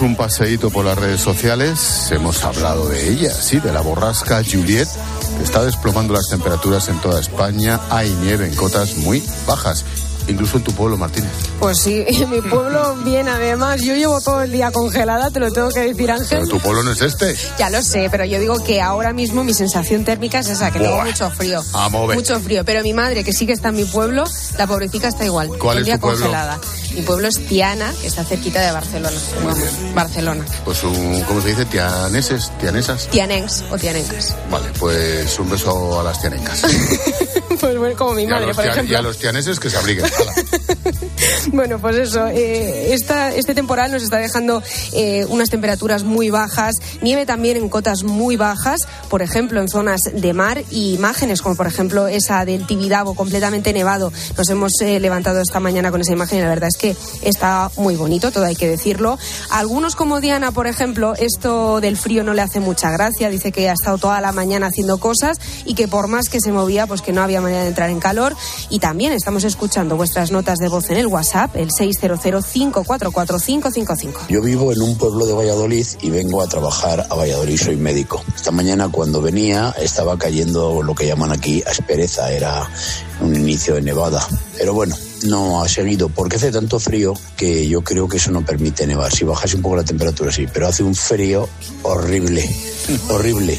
[0.01, 2.11] Un paseíto por las redes sociales.
[2.13, 4.87] Hemos hablado de ella, sí, de la borrasca Juliet.
[5.43, 7.81] está desplomando las temperaturas en toda España.
[7.91, 9.85] Hay nieve en cotas muy bajas
[10.29, 11.33] incluso en tu pueblo, Martínez.
[11.59, 13.83] Pues sí, mi pueblo bien, además.
[13.83, 16.39] Yo llevo todo el día congelada, te lo tengo que decir, Ángel.
[16.41, 17.37] Pero tu pueblo no es este.
[17.59, 20.79] Ya lo sé, pero yo digo que ahora mismo mi sensación térmica es esa, que
[20.79, 21.63] tengo mucho frío.
[22.15, 22.65] Mucho frío.
[22.65, 24.25] Pero mi madre, que sí que está en mi pueblo,
[24.57, 25.49] la pobrecita está igual.
[25.59, 26.19] ¿Cuál es tu pueblo?
[26.27, 26.59] congelada.
[26.95, 29.17] Mi pueblo es Tiana, que está cerquita de Barcelona.
[29.95, 30.45] Barcelona.
[30.65, 31.65] Pues un, ¿cómo se dice?
[31.67, 32.51] ¿Tianeses?
[32.59, 33.09] ¿Tianesas?
[33.09, 34.35] Tianencs o tianencas.
[34.51, 36.63] Vale, pues un beso a las tianencas.
[37.61, 38.93] pues bueno, como mi madre, por ejemplo.
[38.93, 40.07] Y a los tianeses que se abriguen.
[41.53, 47.27] bueno, pues eso, eh, este temporal nos está dejando eh, unas temperaturas muy bajas, nieve
[47.27, 51.67] también en cotas muy bajas, por ejemplo, en zonas de mar y imágenes como por
[51.67, 54.13] ejemplo esa del Tibidabo completamente nevado.
[54.37, 57.71] Nos hemos eh, levantado esta mañana con esa imagen y la verdad es que está
[57.77, 59.19] muy bonito, todo hay que decirlo.
[59.51, 63.69] algunos como Diana, por ejemplo, esto del frío no le hace mucha gracia, dice que
[63.69, 67.03] ha estado toda la mañana haciendo cosas y que por más que se movía, pues
[67.03, 68.37] que no había manera de entrar en calor.
[68.71, 74.27] Y también estamos escuchando vuestras notas de voz en el WhatsApp, el 600-544-555.
[74.29, 78.25] Yo vivo en un pueblo de Valladolid y vengo a trabajar a Valladolid, soy médico.
[78.35, 82.69] Esta mañana cuando venía estaba cayendo lo que llaman aquí aspereza, era
[83.21, 84.27] un inicio de nevada.
[84.57, 88.43] Pero bueno, no ha seguido porque hace tanto frío que yo creo que eso no
[88.45, 89.13] permite nevar.
[89.13, 91.49] Si bajase un poco la temperatura, sí, pero hace un frío
[91.83, 92.49] horrible,
[93.11, 93.59] horrible.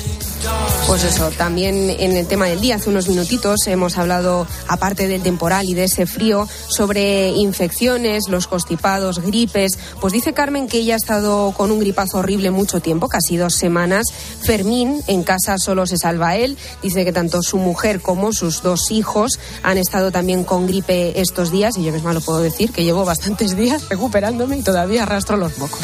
[0.89, 5.21] Pues eso, también en el tema del día, hace unos minutitos hemos hablado, aparte del
[5.21, 9.77] temporal y de ese frío, sobre infecciones, los constipados, gripes.
[10.01, 13.53] Pues dice Carmen que ella ha estado con un gripazo horrible mucho tiempo, casi dos
[13.53, 14.07] semanas.
[14.41, 16.57] Fermín, en casa solo se salva él.
[16.81, 21.51] Dice que tanto su mujer como sus dos hijos han estado también con gripe estos
[21.51, 21.77] días.
[21.77, 25.55] Y yo misma lo puedo decir, que llevo bastantes días recuperándome y todavía arrastro los
[25.59, 25.81] mocos.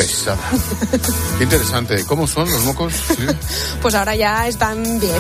[1.38, 2.04] Qué interesante.
[2.06, 2.94] ¿Cómo son los mocos?
[3.82, 5.15] Pues ahora ya están bien.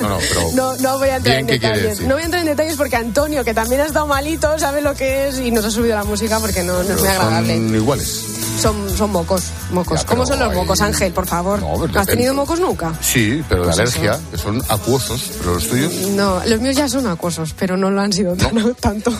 [0.00, 2.00] No, no, pero no, no voy a entrar en detalles.
[2.00, 4.94] No voy a entrar en detalles porque Antonio, que también ha estado malito, sabe lo
[4.94, 7.56] que es y nos ha subido la música porque no, no es muy agradable.
[7.56, 8.24] Son iguales.
[8.60, 10.04] Son, son mocos, mocos.
[10.04, 11.60] ¿Cómo son los mocos, Ángel, por favor?
[11.60, 12.92] No, ¿Has tenido mocos nunca?
[13.00, 15.92] Sí, pero de pues alergia, que son acuosos, pero los tuyos...
[16.10, 18.36] No, los míos ya son acuosos, pero no lo han sido
[18.80, 19.10] tanto.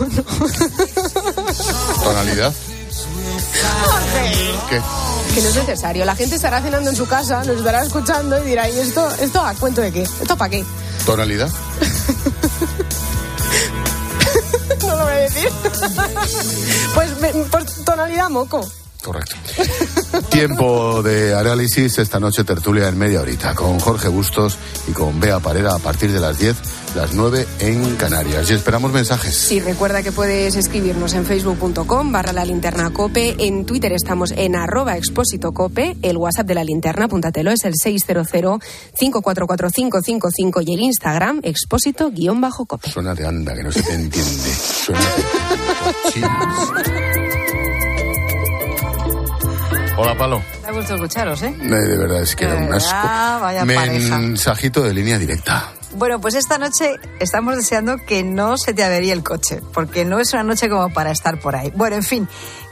[2.03, 2.53] ¿Tonalidad?
[4.70, 4.81] ¿Qué?
[5.35, 6.05] Que no es necesario.
[6.05, 9.40] La gente estará cenando en su casa, nos estará escuchando y dirá, ¿y esto, esto
[9.40, 10.03] a cuento de qué?
[10.03, 10.64] ¿Esto para qué?
[11.05, 11.49] ¿Tonalidad?
[14.81, 15.49] no lo voy a decir.
[16.94, 17.11] pues,
[17.51, 18.64] pues tonalidad moco.
[19.05, 19.37] Correcto.
[20.31, 24.57] Tiempo de análisis esta noche tertulia en media horita con Jorge Bustos
[24.88, 26.57] y con Bea Parera a partir de las 10,
[26.97, 28.51] las 9 en Canarias.
[28.51, 29.37] Y esperamos mensajes.
[29.37, 34.57] Sí, recuerda que puedes escribirnos en facebook.com barra la linterna cope, en Twitter estamos en
[34.57, 41.40] arroba expósito cope, el WhatsApp de la linterna, apúntatelo, es el 600-544-555 y el Instagram
[41.43, 42.90] expósito guion bajo cope.
[42.90, 44.55] Suena de anda, que no se te entiende.
[44.55, 45.03] Suena
[46.14, 47.35] de...
[50.05, 50.43] Hola, Palo.
[50.62, 51.55] Me ha gustado escucharos, ¿eh?
[51.59, 52.90] De verdad, es que era un asco.
[52.93, 55.73] Ah, vaya Mensajito de línea directa.
[55.97, 60.19] Bueno, pues esta noche estamos deseando que no se te averíe el coche, porque no
[60.19, 61.73] es una noche como para estar por ahí.
[61.77, 62.29] Bueno, en fin,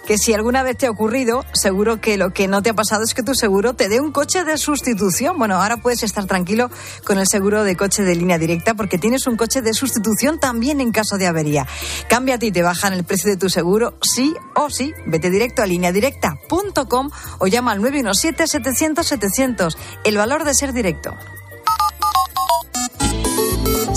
[0.06, 3.04] que si alguna vez te ha ocurrido, seguro que lo que no te ha pasado
[3.04, 5.38] es que tu seguro te dé un coche de sustitución.
[5.38, 6.68] Bueno, ahora puedes estar tranquilo
[7.04, 10.80] con el seguro de coche de línea directa porque tienes un coche de sustitución también
[10.80, 11.64] en caso de avería.
[12.08, 14.92] Cámbiate y te bajan el precio de tu seguro, sí o sí.
[15.06, 19.76] Vete directo a lineadirecta.com o llama al 917-700-700.
[20.04, 21.14] El valor de ser directo.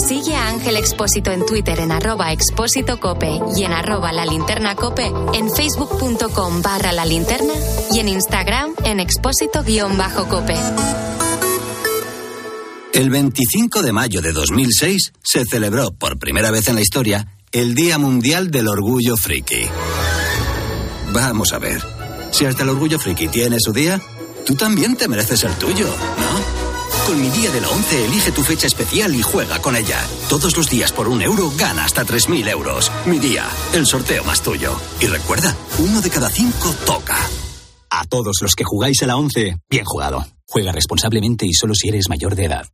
[0.08, 4.76] Sigue a Ángel Expósito en Twitter en arroba expósito cope y en arroba la linterna
[4.76, 7.54] cope, en facebook.com barra la linterna
[7.92, 10.56] y en Instagram en expósito guion bajo cope.
[12.94, 17.76] El 25 de mayo de 2006 se celebró por primera vez en la historia el
[17.76, 19.66] Día Mundial del Orgullo Friki.
[21.12, 21.82] Vamos a ver,
[22.32, 24.02] si hasta el Orgullo Friki tiene su día,
[24.46, 26.55] tú también te mereces el tuyo, ¿no?
[27.06, 30.04] Con mi día de la 11 elige tu fecha especial y juega con ella.
[30.28, 32.92] Todos los días por un euro gana hasta 3.000 euros.
[33.06, 34.76] Mi día, el sorteo más tuyo.
[35.00, 37.18] Y recuerda, uno de cada cinco toca.
[37.92, 40.26] A todos los que jugáis a la 11, bien jugado.
[40.48, 42.66] Juega responsablemente y solo si eres mayor de edad.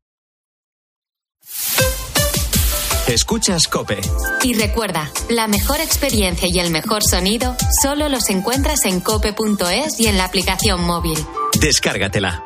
[3.07, 3.99] Escuchas Cope.
[4.43, 10.07] Y recuerda, la mejor experiencia y el mejor sonido solo los encuentras en cope.es y
[10.07, 11.17] en la aplicación móvil.
[11.59, 12.45] Descárgatela.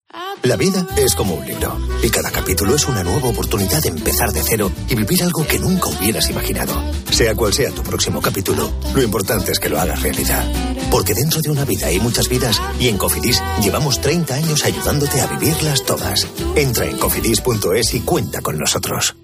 [0.43, 4.31] La vida es como un libro y cada capítulo es una nueva oportunidad de empezar
[4.31, 6.73] de cero y vivir algo que nunca hubieras imaginado.
[7.11, 10.43] Sea cual sea tu próximo capítulo, lo importante es que lo hagas realidad.
[10.89, 15.21] Porque dentro de una vida hay muchas vidas y en Cofidis llevamos 30 años ayudándote
[15.21, 16.27] a vivirlas todas.
[16.55, 19.15] Entra en cofidis.es y cuenta con nosotros.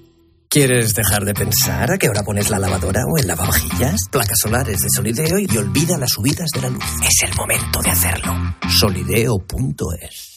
[0.50, 4.02] ¿Quieres dejar de pensar a qué hora pones la lavadora o el lavavajillas?
[4.12, 6.84] Placas solares de Solideo y olvida las subidas de la luz.
[7.04, 8.34] Es el momento de hacerlo.
[8.69, 10.37] Solideo.es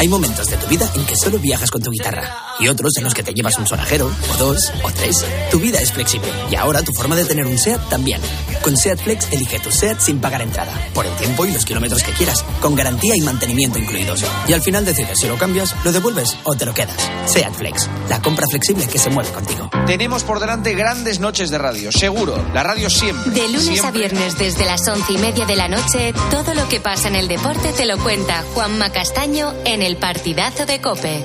[0.00, 3.04] Hay momentos de tu vida en que solo viajas con tu guitarra y otros en
[3.04, 5.26] los que te llevas un sonajero, o dos, o tres.
[5.50, 8.18] Tu vida es flexible y ahora tu forma de tener un SEAT también.
[8.62, 12.02] Con SEAT Flex elige tu SEAT sin pagar entrada, por el tiempo y los kilómetros
[12.02, 14.24] que quieras, con garantía y mantenimiento incluidos.
[14.48, 16.96] Y al final decides si lo cambias, lo devuelves o te lo quedas.
[17.26, 19.68] SEAT Flex, la compra flexible que se mueve contigo.
[19.86, 22.42] Tenemos por delante grandes noches de radio, seguro.
[22.54, 23.32] La radio siempre.
[23.32, 26.80] De lunes a viernes desde las once y media de la noche, todo lo que
[26.80, 31.24] pasa en el deporte te lo cuenta Juanma Castaño en el partidazo de Cope.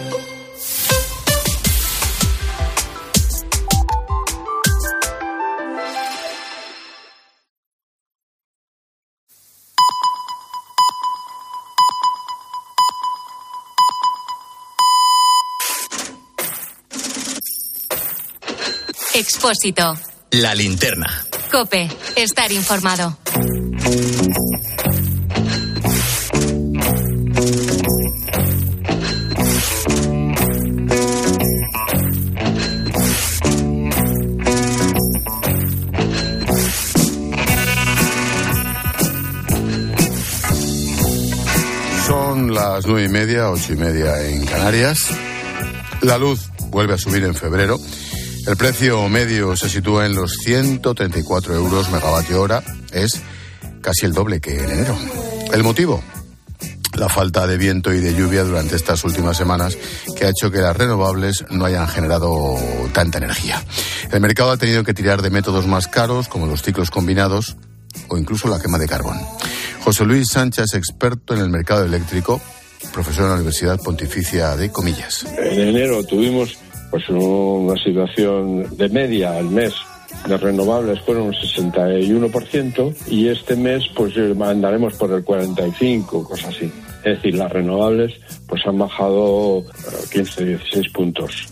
[19.14, 19.98] Expósito.
[20.32, 21.26] La linterna.
[21.52, 21.90] Cope.
[22.16, 23.18] Estar informado.
[43.56, 44.98] Ocho y media en Canarias.
[46.02, 47.80] La luz vuelve a subir en febrero.
[48.46, 52.62] El precio medio se sitúa en los 134 euros megavatio hora.
[52.92, 53.22] Es
[53.82, 54.98] casi el doble que en enero.
[55.54, 56.04] El motivo,
[56.96, 59.78] la falta de viento y de lluvia durante estas últimas semanas
[60.18, 62.58] que ha hecho que las renovables no hayan generado
[62.92, 63.64] tanta energía.
[64.12, 67.56] El mercado ha tenido que tirar de métodos más caros como los ciclos combinados
[68.10, 69.18] o incluso la quema de carbón.
[69.86, 72.42] José Luis Sánchez, experto en el mercado eléctrico,
[72.96, 75.26] profesor en la Universidad Pontificia de Comillas.
[75.38, 76.58] En enero tuvimos
[76.90, 79.74] pues una situación de media al mes
[80.26, 86.72] de renovables fueron un 61% y este mes pues andaremos por el 45, cosas así.
[87.04, 88.14] Es decir, las renovables
[88.48, 89.64] pues han bajado eh,
[90.14, 91.48] 15, 16 puntos.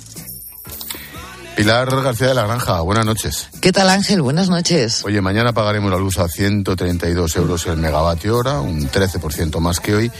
[1.57, 3.49] Pilar García de la Granja, buenas noches.
[3.61, 4.21] ¿Qué tal Ángel?
[4.21, 5.03] Buenas noches.
[5.05, 9.93] Oye, mañana pagaremos la luz a 132 euros el megavatio hora, un 13% más que
[9.93, 10.11] hoy.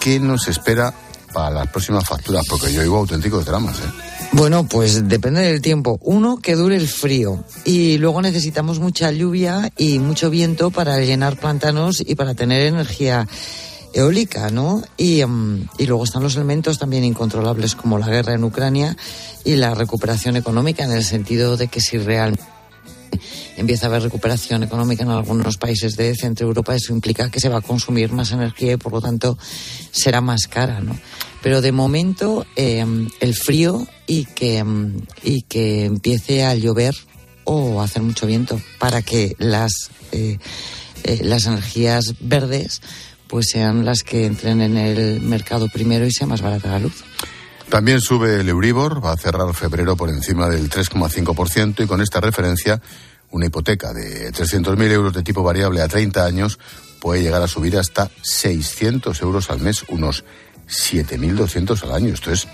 [0.00, 0.94] ¿Qué nos espera
[1.32, 2.46] para las próximas facturas?
[2.48, 4.10] Porque yo oigo auténticos dramas, ¿eh?
[4.32, 5.98] Bueno, pues depende del tiempo.
[6.02, 7.44] Uno, que dure el frío.
[7.64, 13.28] Y luego necesitamos mucha lluvia y mucho viento para llenar pantanos y para tener energía
[13.92, 14.82] eólica, ¿no?
[14.96, 18.96] Y, um, y luego están los elementos también incontrolables como la guerra en Ucrania
[19.44, 22.59] y la recuperación económica en el sentido de que si realmente
[23.56, 27.48] empieza a haber recuperación económica en algunos países de Centro Europa, eso implica que se
[27.48, 29.38] va a consumir más energía y por lo tanto
[29.90, 30.98] será más cara, ¿no?
[31.42, 32.84] Pero de momento eh,
[33.20, 34.64] el frío y que,
[35.22, 36.94] y que empiece a llover
[37.44, 40.38] o a hacer mucho viento para que las, eh,
[41.04, 42.82] eh, las energías verdes
[43.26, 47.04] pues sean las que entren en el mercado primero y sea más barata la luz.
[47.70, 52.20] También sube el Euribor, va a cerrar febrero por encima del 3,5% y con esta
[52.20, 52.82] referencia
[53.30, 56.58] una hipoteca de 300.000 euros de tipo variable a 30 años
[57.00, 60.24] puede llegar a subir hasta 600 euros al mes, unos
[60.68, 62.12] 7.200 al año.
[62.12, 62.48] Esto es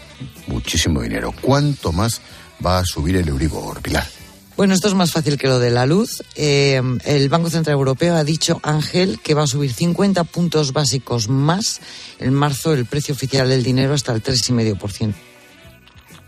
[0.49, 1.33] muchísimo dinero.
[1.41, 2.21] ¿Cuánto más
[2.65, 4.07] va a subir el Euribor, Pilar?
[4.57, 6.23] Bueno, esto es más fácil que lo de la luz.
[6.35, 11.29] Eh, el Banco Central Europeo ha dicho, Ángel, que va a subir 50 puntos básicos
[11.29, 11.83] más
[12.19, 15.15] en marzo el precio oficial del dinero hasta el 3,5%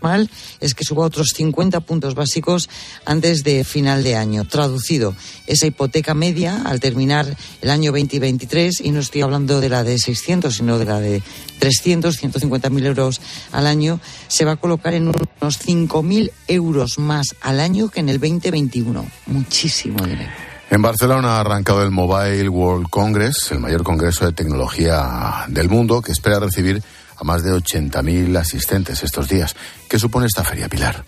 [0.01, 2.69] mal es que suba otros 50 puntos básicos
[3.05, 4.45] antes de final de año.
[4.45, 5.15] Traducido,
[5.47, 9.97] esa hipoteca media al terminar el año 2023, y no estoy hablando de la de
[9.97, 11.21] 600, sino de la de
[11.59, 15.11] 300, 150 mil euros al año, se va a colocar en
[15.41, 19.05] unos 5.000 euros más al año que en el 2021.
[19.27, 20.31] Muchísimo dinero.
[20.69, 26.01] En Barcelona ha arrancado el Mobile World Congress, el mayor congreso de tecnología del mundo,
[26.01, 26.83] que espera recibir
[27.15, 29.55] a más de 80.000 asistentes estos días.
[29.89, 31.03] ¿Qué supone esta feria, Pilar?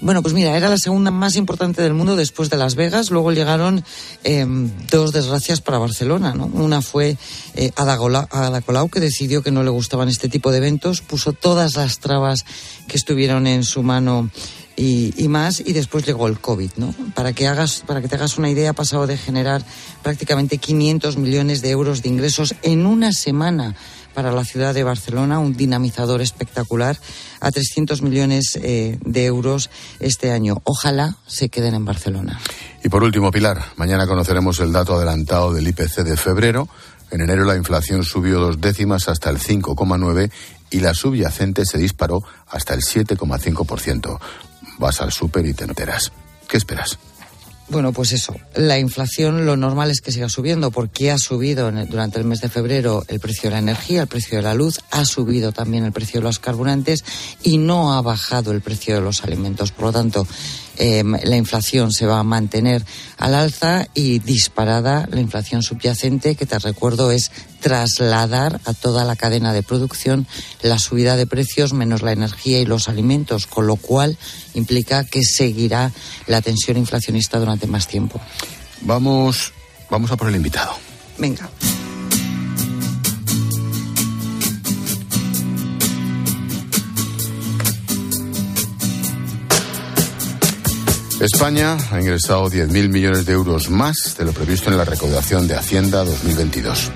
[0.00, 3.10] Bueno, pues mira, era la segunda más importante del mundo después de Las Vegas.
[3.10, 3.84] Luego llegaron
[4.22, 4.46] eh,
[4.90, 6.34] dos desgracias para Barcelona.
[6.34, 6.46] ¿no?
[6.46, 7.16] Una fue
[7.54, 7.72] eh,
[8.92, 12.44] que decidió que no le gustaban este tipo de eventos, puso todas las trabas
[12.86, 14.30] que estuvieron en su mano
[14.76, 16.94] y, y, más, y después llegó el COVID, ¿no?
[17.16, 19.64] Para que, hagas, para que te hagas una idea, ha pasado de generar
[20.04, 23.74] prácticamente 500 millones de euros de ingresos en una semana
[24.18, 26.98] para la ciudad de Barcelona, un dinamizador espectacular,
[27.38, 30.60] a 300 millones eh, de euros este año.
[30.64, 32.40] Ojalá se queden en Barcelona.
[32.82, 36.68] Y por último, Pilar, mañana conoceremos el dato adelantado del IPC de febrero.
[37.12, 40.32] En enero la inflación subió dos décimas hasta el 5,9
[40.70, 44.18] y la subyacente se disparó hasta el 7,5%.
[44.80, 46.10] Vas al súper y te enteras.
[46.48, 46.98] ¿Qué esperas?
[47.70, 48.34] Bueno, pues eso.
[48.54, 52.48] La inflación lo normal es que siga subiendo porque ha subido durante el mes de
[52.48, 55.92] febrero el precio de la energía, el precio de la luz, ha subido también el
[55.92, 57.04] precio de los carburantes
[57.42, 59.70] y no ha bajado el precio de los alimentos.
[59.72, 60.26] Por lo tanto,
[60.80, 62.84] Em, la inflación se va a mantener
[63.16, 69.16] al alza y disparada la inflación subyacente, que te recuerdo es trasladar a toda la
[69.16, 70.28] cadena de producción
[70.62, 74.16] la subida de precios menos la energía y los alimentos, con lo cual
[74.54, 75.90] implica que seguirá
[76.28, 78.20] la tensión inflacionista durante más tiempo.
[78.82, 79.52] Vamos,
[79.90, 80.74] vamos a por el invitado.
[81.18, 81.50] Venga.
[91.20, 95.56] España ha ingresado 10.000 millones de euros más de lo previsto en la recaudación de
[95.56, 96.92] Hacienda 2022.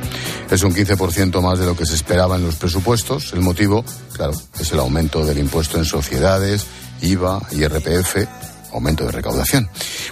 [0.49, 3.33] Es un 15% más de lo que se esperaba en los presupuestos.
[3.33, 6.66] El motivo, claro, es el aumento del impuesto en sociedades,
[7.01, 8.29] IVA, IRPF,
[8.73, 9.68] aumento de recaudación.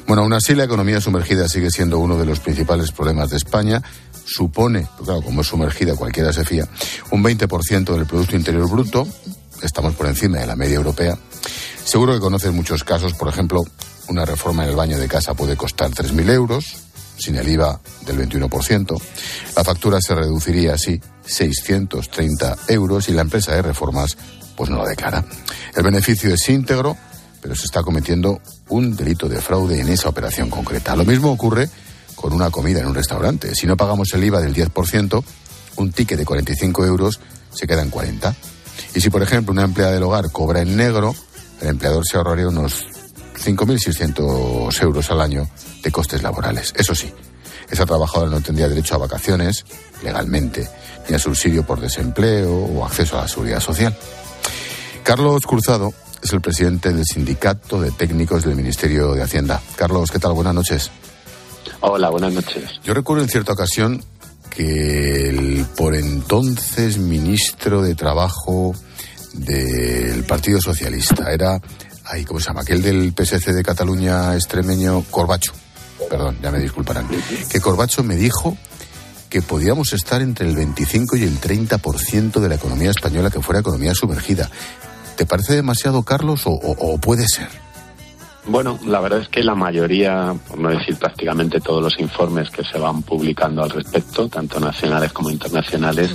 [0.08, 3.80] Bueno, aún así la economía sumergida sigue siendo uno de los principales problemas de España.
[4.24, 6.66] Supone, pues claro, como es sumergida cualquiera se fía,
[7.12, 9.06] un 20% del Producto Interior Bruto.
[9.62, 11.16] Estamos por encima de la media europea.
[11.84, 13.62] Seguro que conoces muchos casos, por ejemplo,
[14.10, 16.64] una reforma en el baño de casa puede costar 3.000 euros,
[17.16, 19.00] sin el IVA del 21%.
[19.56, 24.16] La factura se reduciría así 630 euros y la empresa de reformas
[24.56, 25.24] pues no la declara.
[25.74, 26.96] El beneficio es íntegro,
[27.40, 30.96] pero se está cometiendo un delito de fraude en esa operación concreta.
[30.96, 31.70] Lo mismo ocurre
[32.16, 33.54] con una comida en un restaurante.
[33.54, 35.24] Si no pagamos el IVA del 10%,
[35.76, 37.20] un ticket de 45 euros
[37.54, 38.34] se queda en 40.
[38.94, 41.14] Y si, por ejemplo, una empleada del hogar cobra en negro,
[41.60, 42.84] el empleador se ahorraría unos
[43.44, 45.48] 5.600 euros al año
[45.82, 46.72] de costes laborales.
[46.76, 47.12] Eso sí,
[47.70, 49.64] esa trabajadora no tendría derecho a vacaciones
[50.02, 50.68] legalmente,
[51.08, 53.96] ni a subsidio por desempleo o acceso a la seguridad social.
[55.02, 59.60] Carlos Cruzado es el presidente del Sindicato de Técnicos del Ministerio de Hacienda.
[59.76, 60.32] Carlos, ¿qué tal?
[60.32, 60.90] Buenas noches.
[61.80, 62.80] Hola, buenas noches.
[62.84, 64.04] Yo recuerdo en cierta ocasión
[64.50, 68.74] que el por entonces ministro de Trabajo
[69.32, 71.60] del Partido Socialista era
[72.10, 72.62] ay, ¿cómo se llama?
[72.62, 75.52] Aquel del PSC de Cataluña extremeño, Corbacho.
[76.08, 77.08] Perdón, ya me disculparán.
[77.50, 78.56] Que Corbacho me dijo
[79.28, 83.60] que podíamos estar entre el 25 y el 30% de la economía española que fuera
[83.60, 84.50] economía sumergida.
[85.16, 87.48] ¿Te parece demasiado, Carlos, o, o, puede ser?
[88.46, 92.64] Bueno, la verdad es que la mayoría, por no decir prácticamente todos los informes que
[92.64, 96.10] se van publicando al respecto, tanto nacionales como internacionales,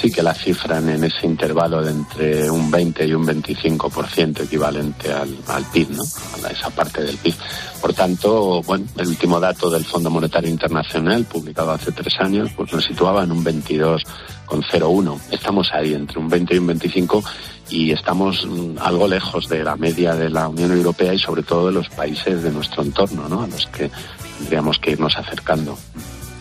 [0.00, 5.12] sí que la cifran en ese intervalo de entre un 20 y un 25% equivalente
[5.12, 6.02] al, al PIB, ¿no?
[6.44, 7.34] a esa parte del PIB.
[7.80, 12.72] Por tanto, bueno, el último dato del Fondo Monetario Internacional, publicado hace tres años, pues
[12.72, 15.20] nos situaba en un 22,01.
[15.30, 17.24] Estamos ahí entre un 20 y un 25
[17.70, 21.66] y estamos mm, algo lejos de la media de la Unión Europea y sobre todo
[21.66, 23.42] de los países de nuestro entorno, ¿no?
[23.42, 23.90] a los que
[24.38, 25.76] tendríamos que irnos acercando.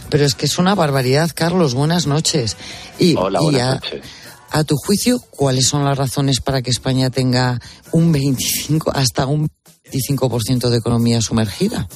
[0.10, 1.74] Pero es que es una barbaridad, Carlos.
[1.74, 2.58] Buenas noches.
[3.00, 3.82] Y, Hola, buenas
[4.52, 7.60] a, tu juicio, ¿cuáles son las razones para que España tenga
[7.92, 9.50] un 25, hasta un
[9.92, 11.88] 25% de economía sumergida?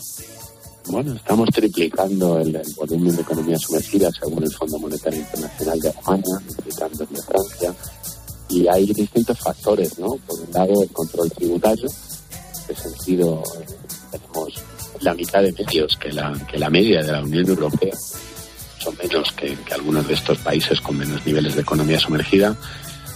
[0.88, 6.41] Bueno, estamos triplicando el, volumen de economía sumergida según el Fondo Monetario Internacional de Alemania,
[6.47, 7.76] triplicando el de Francia.
[8.49, 10.16] Y hay distintos factores, ¿no?
[10.26, 11.86] Por un lado, el control tributario.
[11.86, 13.66] En ese sentido, eh,
[14.12, 14.53] tenemos
[15.02, 17.93] la mitad de medios que la, que la media de la Unión Europea.
[18.80, 22.56] Son menos que, algunos de estos países con menos niveles de economía sumergida.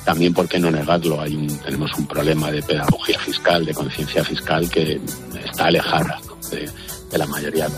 [0.06, 1.22] También, ¿por qué no negarlo?
[1.22, 5.00] Hay un, tenemos un problema de pedagogía fiscal, de conciencia fiscal que
[5.46, 6.20] está alejada
[6.52, 7.76] de, la mayoría de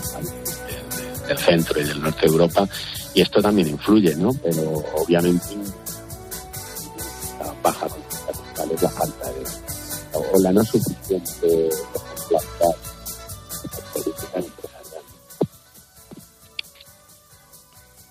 [1.28, 2.68] del centro y del norte de Europa.
[3.14, 4.32] Y esto también influye, ¿no?
[4.42, 5.56] Pero obviamente
[7.40, 9.44] la baja fiscal es la falta de,
[10.14, 11.70] o la no suficiente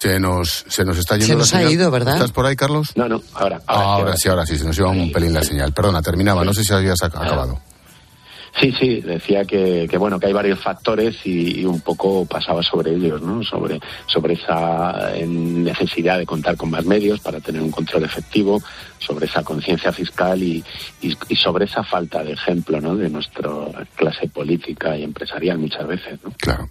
[0.06, 1.26] Se nos, se nos está yendo.
[1.26, 2.14] Se nos ha ido, ¿verdad?
[2.14, 2.92] ¿Estás por ahí, Carlos?
[2.96, 3.60] No, no, ahora.
[3.66, 5.74] Ahora, sí, ahora sí, se nos iba un pelín la señal.
[5.74, 7.60] Perdona, terminaba, no sé si habías acabado.
[8.62, 12.94] Sí, sí, decía que, que, bueno que hay varios factores y, un poco pasaba sobre
[12.94, 13.44] ellos, ¿no?
[13.44, 18.62] Sobre sobre esa necesidad de contar con más medios para tener un control efectivo,
[19.00, 20.64] sobre esa conciencia fiscal y,
[21.02, 22.96] y, y, sobre esa falta de ejemplo, ¿no?
[22.96, 23.50] De nuestra
[23.96, 26.32] clase política y empresarial muchas veces, ¿no?
[26.38, 26.70] Claro.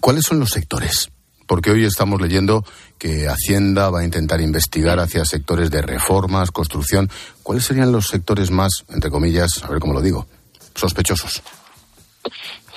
[0.00, 1.10] ¿Cuáles son los sectores?
[1.52, 2.64] Porque hoy estamos leyendo
[2.96, 7.10] que Hacienda va a intentar investigar hacia sectores de reformas, construcción.
[7.42, 10.26] ¿Cuáles serían los sectores más, entre comillas, a ver cómo lo digo,
[10.74, 11.42] sospechosos?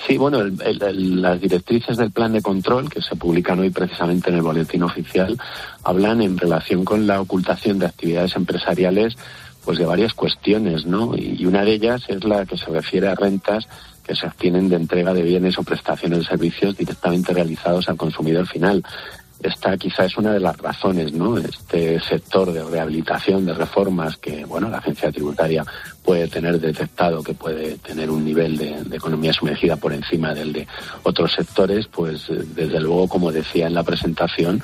[0.06, 4.36] Sí, bueno, el, las directrices del plan de control que se publican hoy precisamente en
[4.36, 5.38] el boletín oficial
[5.82, 9.16] hablan en relación con la ocultación de actividades empresariales
[9.64, 11.16] pues de varias cuestiones, ¿no?
[11.16, 13.66] Y una de ellas es la que se refiere a rentas
[14.06, 18.46] que se obtienen de entrega de bienes o prestaciones de servicios directamente realizados al consumidor
[18.46, 18.82] final.
[19.42, 21.36] Esta quizá es una de las razones, ¿no?
[21.36, 25.62] Este sector de rehabilitación, de reformas que, bueno, la agencia tributaria
[26.02, 30.54] puede tener detectado que puede tener un nivel de, de economía sumergida por encima del
[30.54, 30.66] de
[31.02, 34.62] otros sectores, pues eh, desde luego, como decía en la presentación,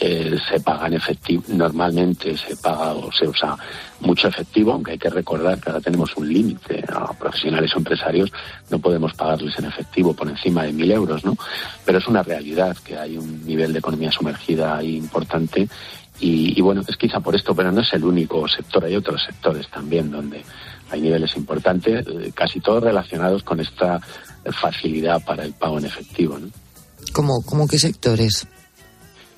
[0.00, 3.56] eh, se paga en efectivo, normalmente se paga o se usa
[4.00, 8.32] mucho efectivo, aunque hay que recordar que ahora tenemos un límite a profesionales o empresarios,
[8.70, 11.36] no podemos pagarles en efectivo por encima de mil euros, ¿no?
[11.84, 15.68] Pero es una realidad que hay un nivel de economía sumergida ahí importante
[16.20, 19.22] y, y bueno, es quizá por esto, pero no es el único sector, hay otros
[19.24, 20.42] sectores también donde
[20.90, 24.00] hay niveles importantes, eh, casi todos relacionados con esta
[24.60, 26.48] facilidad para el pago en efectivo, ¿no?
[27.12, 28.46] ¿Cómo, cómo qué sectores?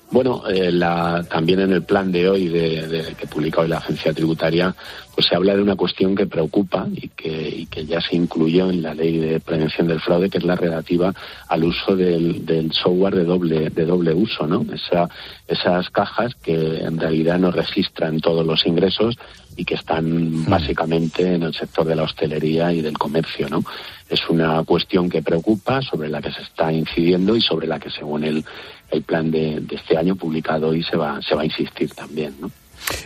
[0.09, 4.13] Bueno, eh, la, también en el plan de hoy de, que publica hoy la agencia
[4.13, 4.73] tributaria,
[5.13, 8.69] pues se habla de una cuestión que preocupa y que, y que ya se incluyó
[8.69, 11.13] en la ley de prevención del fraude, que es la relativa
[11.49, 14.65] al uso del, del software de doble, de doble uso, ¿no?
[14.73, 15.09] Esa,
[15.45, 19.17] esas cajas que en realidad no registran todos los ingresos
[19.57, 23.63] y que están básicamente en el sector de la hostelería y del comercio, ¿no?
[24.07, 27.89] Es una cuestión que preocupa, sobre la que se está incidiendo y sobre la que,
[27.89, 28.45] según el,
[28.91, 32.35] el plan de, de este año publicado hoy, se va, se va a insistir también,
[32.39, 32.51] ¿no?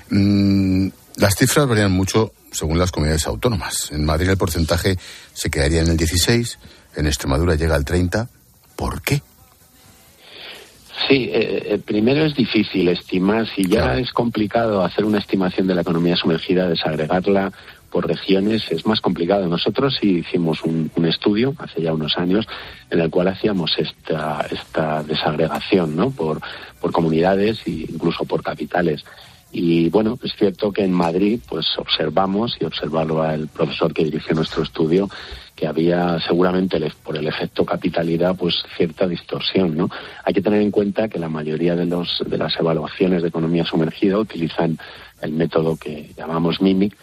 [0.10, 3.92] Mm, las cifras varían mucho según las comunidades autónomas.
[3.92, 4.98] En Madrid el porcentaje
[5.34, 6.60] se quedaría en el 16,
[6.98, 8.28] en Extremadura llega al 30.
[8.76, 9.22] ¿Por qué?
[11.08, 14.00] Sí, eh, primero es difícil estimar, si ya claro.
[14.00, 17.52] es complicado hacer una estimación de la economía sumergida, desagregarla
[17.92, 19.46] por regiones es más complicado.
[19.48, 22.48] Nosotros sí hicimos un, un, estudio hace ya unos años
[22.90, 26.10] en el cual hacíamos esta, esta desagregación ¿no?
[26.10, 26.40] por,
[26.80, 29.04] por comunidades e incluso por capitales.
[29.52, 34.34] Y bueno, es cierto que en Madrid pues observamos, y observarlo el profesor que dirigió
[34.34, 35.10] nuestro estudio,
[35.56, 39.90] que había seguramente por el efecto capitalidad pues cierta distorsión, ¿no?
[40.24, 43.66] Hay que tener en cuenta que la mayoría de los de las evaluaciones de economía
[43.66, 44.78] sumergida utilizan
[45.22, 46.96] el método que llamamos MIMIC,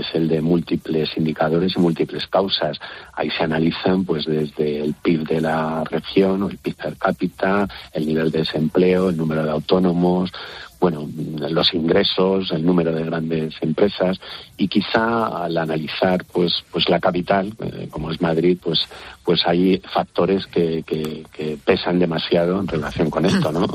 [0.00, 2.78] es el de múltiples indicadores y múltiples causas.
[3.14, 7.68] Ahí se analizan pues desde el PIB de la región, o el PIB per cápita,
[7.92, 10.32] el nivel de desempleo, el número de autónomos,
[10.80, 11.08] bueno,
[11.50, 14.20] los ingresos, el número de grandes empresas
[14.56, 18.80] y quizá al analizar pues pues la capital, eh, como es Madrid, pues
[19.24, 23.66] pues hay factores que, que, que, pesan demasiado en relación con esto, ¿no?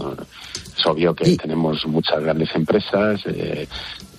[0.76, 3.67] Es obvio que tenemos muchas grandes empresas, eh,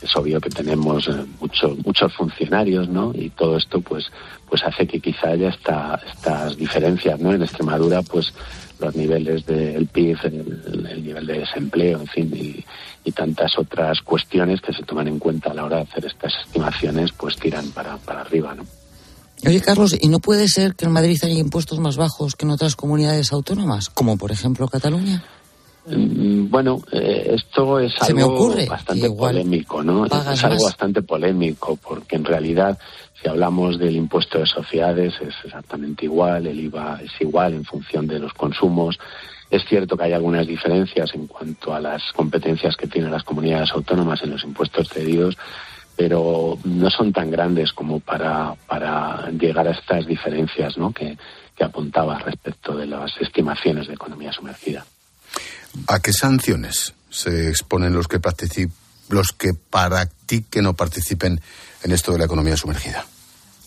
[0.05, 3.12] es obvio que tenemos eh, muchos muchos funcionarios, ¿no?
[3.14, 4.07] Y todo esto pues
[4.48, 7.32] pues hace que quizá haya esta, estas diferencias, ¿no?
[7.32, 8.32] En Extremadura pues
[8.78, 12.64] los niveles del PIB, el, el, nivel de desempleo, en fin, y,
[13.05, 16.34] y, tantas otras cuestiones que se toman en cuenta a la hora de hacer estas
[16.44, 18.64] estimaciones, pues tiran para, para arriba, ¿no?
[19.46, 22.52] Oye, Carlos, ¿y no puede ser que en Madrid haya impuestos más bajos que en
[22.52, 25.22] otras comunidades autónomas, como por ejemplo Cataluña?
[25.87, 30.07] Mm, bueno, eh, esto es Se algo bastante polémico, ¿no?
[30.07, 30.45] Es más.
[30.45, 32.78] algo bastante polémico, porque en realidad
[33.20, 38.07] si hablamos del impuesto de sociedades es exactamente igual, el IVA es igual en función
[38.07, 38.99] de los consumos.
[39.51, 43.72] Es cierto que hay algunas diferencias en cuanto a las competencias que tienen las comunidades
[43.72, 45.37] autónomas en los impuestos cedidos,
[45.97, 50.93] pero no son tan grandes como para, para llegar a estas diferencias ¿no?
[50.93, 51.16] que,
[51.57, 54.85] que apuntaba respecto de las estimaciones de economía sumergida.
[55.89, 58.20] ¿A qué sanciones se exponen los que,
[59.11, 61.41] los que practiquen o participen
[61.83, 63.05] en esto de la economía sumergida?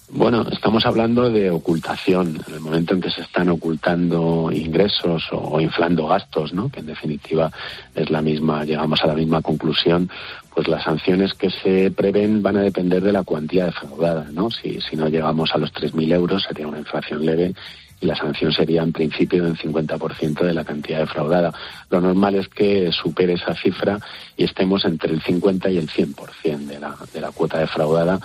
[0.09, 5.59] Bueno, estamos hablando de ocultación, en el momento en que se están ocultando ingresos o,
[5.59, 6.69] inflando gastos, ¿no?
[6.69, 7.51] Que en definitiva
[7.93, 10.09] es la misma, llegamos a la misma conclusión,
[10.55, 14.49] pues las sanciones que se prevén van a depender de la cuantía defraudada, ¿no?
[14.49, 17.53] Si, si no llegamos a los 3.000 euros sería una inflación leve
[17.99, 21.53] y la sanción sería en principio del 50% de la cantidad defraudada.
[21.89, 23.99] Lo normal es que supere esa cifra
[24.35, 28.19] y estemos entre el 50 y el 100% de la, de la cuota defraudada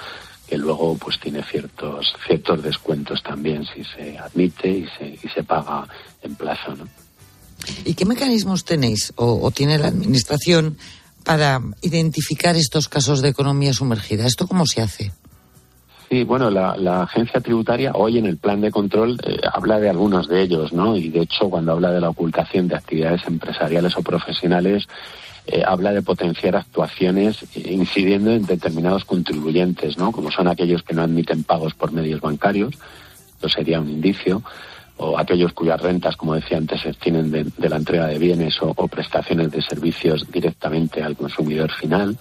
[0.49, 5.43] que luego pues tiene ciertos ciertos descuentos también si se admite y se, y se
[5.45, 5.89] paga
[6.21, 6.87] en plazo, ¿no?
[7.87, 10.77] ¿Y qué mecanismos tenéis o, o tiene la administración
[11.25, 14.27] para identificar estos casos de economía sumergida?
[14.27, 15.13] ¿Esto cómo se hace?
[16.13, 20.29] Sí, bueno, la, agencia tributaria hoy en el plan de control eh, habla de algunos
[20.29, 20.95] de ellos, ¿no?
[20.95, 24.87] Y de hecho, cuando habla de la ocultación de actividades empresariales o profesionales,
[25.47, 30.13] eh, habla de potenciar actuaciones incidiendo en determinados contribuyentes, ¿no?
[30.13, 32.75] Como son aquellos que no admiten pagos por medios bancarios,
[33.37, 34.43] esto sería un indicio,
[34.99, 38.75] o aquellos cuyas rentas, como decía antes, se obtienen de, la entrega de bienes o,
[38.87, 42.19] prestaciones de servicios directamente al consumidor final,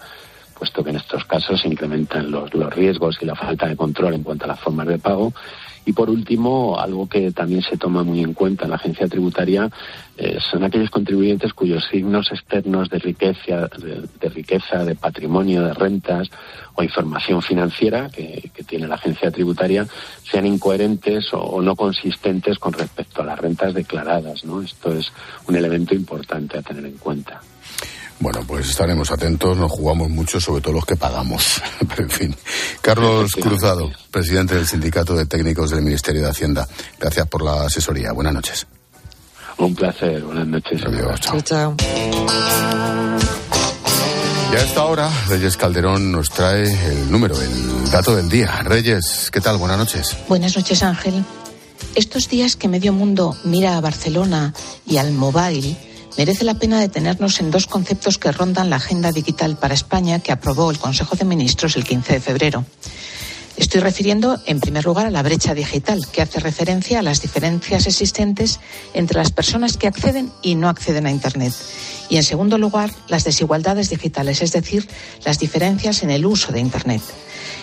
[0.61, 4.13] puesto que en estos casos se incrementan los, los riesgos y la falta de control
[4.13, 5.33] en cuanto a las formas de pago
[5.85, 9.67] y por último, algo que también se toma muy en cuenta en la agencia tributaria
[10.17, 16.29] eh, son aquellos contribuyentes cuyos signos externos de riqueza, de, riqueza, de patrimonio, de rentas
[16.75, 19.87] o información financiera que, tiene la agencia tributaria
[20.23, 24.45] sean incoherentes o, no consistentes con respecto a las rentas declaradas.
[24.45, 24.61] ¿no?
[24.61, 25.11] Esto es
[25.47, 27.41] un elemento importante a tener en cuenta.
[28.21, 31.59] Bueno, pues estaremos atentos, nos jugamos mucho, sobre todo los que pagamos.
[31.89, 32.35] Pero en fin.
[32.79, 36.67] Carlos Cruzado, presidente del Sindicato de Técnicos del Ministerio de Hacienda.
[36.99, 38.11] Gracias por la asesoría.
[38.11, 38.67] Buenas noches.
[39.57, 40.21] Un placer.
[40.21, 40.81] Buenas noches.
[40.85, 41.19] Adiós.
[41.19, 41.41] Chao.
[41.41, 41.75] chao.
[44.51, 48.61] Y a esta hora, Reyes Calderón nos trae el número, el dato del día.
[48.63, 49.57] Reyes, ¿qué tal?
[49.57, 50.15] Buenas noches.
[50.27, 51.25] Buenas noches, Ángel.
[51.95, 54.53] Estos días que medio mundo mira a Barcelona
[54.85, 55.75] y al mobile,
[56.17, 60.31] merece la pena detenernos en dos conceptos que rondan la agenda digital para España que
[60.31, 62.65] aprobó el Consejo de Ministros el 15 de febrero.
[63.57, 67.85] Estoy refiriendo, en primer lugar, a la brecha digital, que hace referencia a las diferencias
[67.85, 68.59] existentes
[68.93, 71.53] entre las personas que acceden y no acceden a Internet.
[72.09, 74.87] Y, en segundo lugar, las desigualdades digitales, es decir,
[75.25, 77.01] las diferencias en el uso de Internet.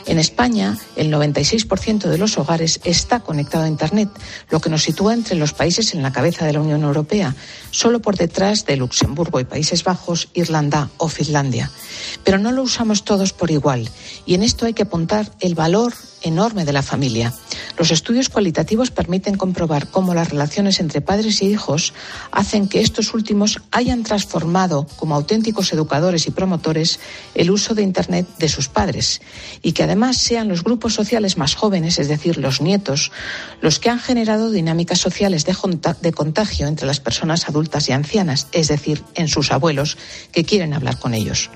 [0.09, 4.09] En España, el 96% de los hogares está conectado a Internet,
[4.49, 7.37] lo que nos sitúa entre los países en la cabeza de la Unión Europea,
[7.71, 11.71] solo por detrás de Luxemburgo y Países Bajos, Irlanda o Finlandia.
[12.25, 13.91] Pero no lo usamos todos por igual,
[14.25, 15.93] y en esto hay que apuntar el valor
[16.23, 17.35] enorme de la familia.
[17.79, 21.93] Los estudios cualitativos permiten comprobar cómo las relaciones entre padres y hijos
[22.33, 26.99] hacen que estos últimos hayan transformado como auténticos educadores y promotores
[27.35, 29.21] el uso de Internet de sus padres
[29.63, 33.13] y que además sean los grupos sociales más jóvenes, es decir, los nietos,
[33.61, 38.69] los que han generado dinámicas sociales de, contagio entre las personas adultas y ancianas, es
[38.69, 39.97] decir, en sus abuelos
[40.33, 41.51] que quieren hablar con ellos.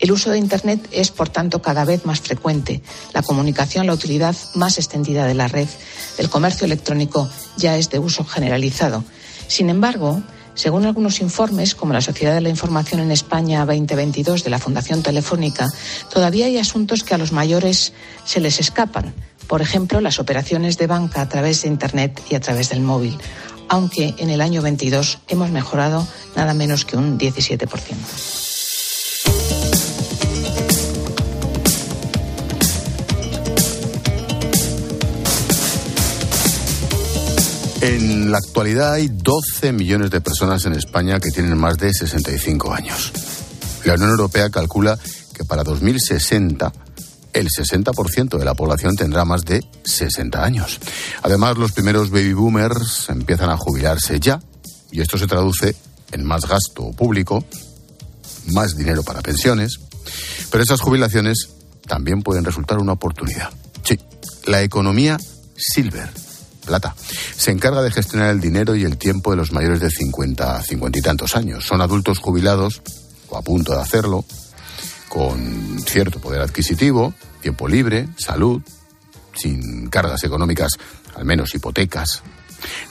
[0.00, 2.82] El uso de Internet es, por tanto, cada vez más frecuente.
[3.12, 5.68] La comunicación, la utilidad más extendida de la red,
[6.16, 7.28] el comercio electrónico
[7.58, 9.04] ya es de uso generalizado.
[9.46, 10.22] Sin embargo,
[10.54, 15.02] según algunos informes, como la Sociedad de la Información en España 2022 de la Fundación
[15.02, 15.68] Telefónica,
[16.10, 17.92] todavía hay asuntos que a los mayores
[18.24, 19.14] se les escapan.
[19.48, 23.18] Por ejemplo, las operaciones de banca a través de Internet y a través del móvil,
[23.68, 28.49] aunque en el año 22 hemos mejorado nada menos que un 17%.
[37.90, 42.72] En la actualidad hay 12 millones de personas en España que tienen más de 65
[42.72, 43.10] años.
[43.84, 44.96] La Unión Europea calcula
[45.34, 46.72] que para 2060
[47.32, 50.78] el 60% de la población tendrá más de 60 años.
[51.22, 54.40] Además, los primeros baby boomers empiezan a jubilarse ya
[54.92, 55.74] y esto se traduce
[56.12, 57.44] en más gasto público,
[58.52, 59.80] más dinero para pensiones,
[60.52, 61.48] pero esas jubilaciones
[61.88, 63.50] también pueden resultar una oportunidad.
[63.82, 63.98] Sí,
[64.46, 65.18] la economía
[65.56, 66.19] silver
[67.36, 70.98] Se encarga de gestionar el dinero y el tiempo de los mayores de 50, 50
[70.98, 71.64] y tantos años.
[71.66, 72.82] Son adultos jubilados,
[73.28, 74.24] o a punto de hacerlo,
[75.08, 78.62] con cierto poder adquisitivo, tiempo libre, salud,
[79.34, 80.72] sin cargas económicas,
[81.16, 82.22] al menos hipotecas.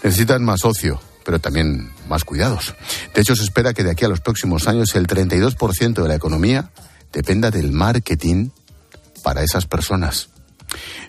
[0.04, 2.76] Necesitan más ocio, pero también más cuidados.
[3.14, 6.16] De hecho, se espera que de aquí a los próximos años el 32% de la
[6.16, 6.72] economía
[7.14, 8.50] dependa del marketing
[9.24, 10.30] para esas personas.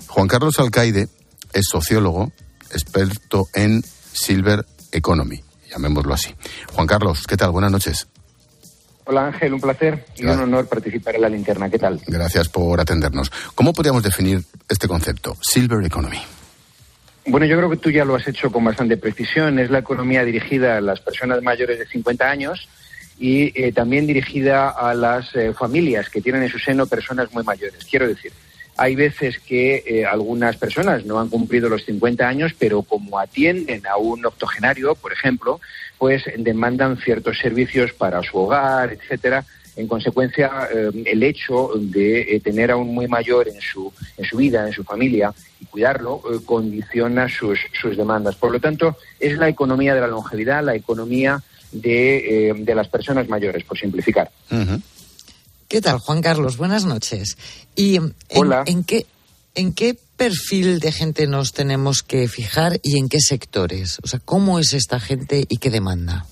[0.08, 1.08] Juan Carlos Alcaide
[1.52, 2.32] es sociólogo
[2.72, 6.34] experto en Silver Economy, llamémoslo así.
[6.72, 7.50] Juan Carlos, ¿qué tal?
[7.50, 8.08] Buenas noches.
[9.04, 11.68] Hola Ángel, un placer y un honor participar en la linterna.
[11.68, 12.00] ¿Qué tal?
[12.06, 13.30] Gracias por atendernos.
[13.54, 16.20] ¿Cómo podríamos definir este concepto, Silver Economy?
[17.26, 19.58] Bueno, yo creo que tú ya lo has hecho con bastante precisión.
[19.58, 22.68] Es la economía dirigida a las personas mayores de 50 años
[23.18, 27.44] y eh, también dirigida a las eh, familias que tienen en su seno personas muy
[27.44, 27.84] mayores.
[27.84, 28.32] Quiero decir,
[28.80, 33.86] hay veces que eh, algunas personas no han cumplido los 50 años, pero como atienden
[33.86, 35.60] a un octogenario, por ejemplo,
[35.98, 39.44] pues demandan ciertos servicios para su hogar, etcétera.
[39.76, 44.24] En consecuencia, eh, el hecho de eh, tener a un muy mayor en su, en
[44.24, 48.36] su vida, en su familia, y cuidarlo, condiciona sus, sus demandas.
[48.36, 53.28] Por lo tanto, es la economía de la longevidad, la economía de, de las personas
[53.28, 54.30] mayores, por simplificar.
[55.70, 56.56] ¿Qué tal, Juan Carlos?
[56.56, 57.38] Buenas noches.
[57.76, 59.06] ¿Y en, qué,
[59.54, 64.00] en qué perfil de gente nos tenemos que fijar y en qué sectores?
[64.02, 66.26] O sea, ¿cómo es esta gente y qué demanda?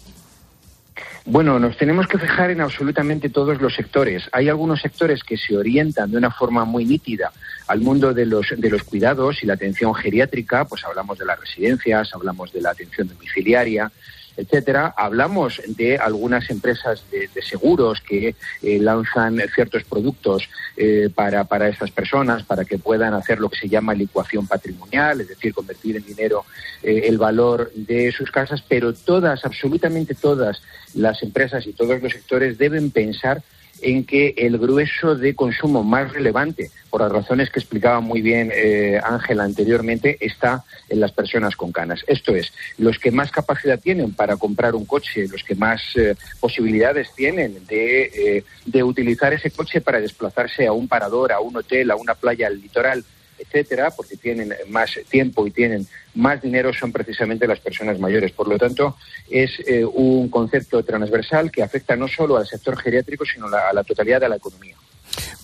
[1.24, 4.24] Bueno, nos tenemos que fijar en absolutamente todos los sectores.
[4.32, 7.30] Hay algunos sectores que se orientan de una forma muy nítida
[7.68, 11.38] al mundo de los, de los cuidados y la atención geriátrica, pues hablamos de las
[11.38, 13.92] residencias, hablamos de la atención domiciliaria,
[14.38, 14.94] etcétera.
[14.96, 21.90] Hablamos de algunas empresas de, seguros que eh, lanzan ciertos productos eh, para, para estas
[21.90, 26.04] personas, para que puedan hacer lo que se llama licuación patrimonial, es decir, convertir en
[26.04, 26.44] dinero
[26.82, 30.62] eh, el valor de sus casas, pero todas, absolutamente todas
[30.94, 33.42] las empresas y todos los sectores deben pensar
[33.82, 38.50] en que el grueso de consumo más relevante, por las razones que explicaba muy bien
[38.54, 42.04] eh, Ángela anteriormente, está en las personas con canas.
[42.06, 46.14] Esto es, los que más capacidad tienen para comprar un coche, los que más eh,
[46.40, 51.56] posibilidades tienen de, eh, de utilizar ese coche para desplazarse a un parador, a un
[51.56, 53.04] hotel, a una playa, al litoral,
[53.38, 58.32] etcétera, porque tienen más tiempo y tienen más dinero, son precisamente las personas mayores.
[58.32, 58.96] Por lo tanto,
[59.30, 63.84] es eh, un concepto transversal que afecta no solo al sector geriátrico, sino a la
[63.84, 64.76] totalidad de la economía.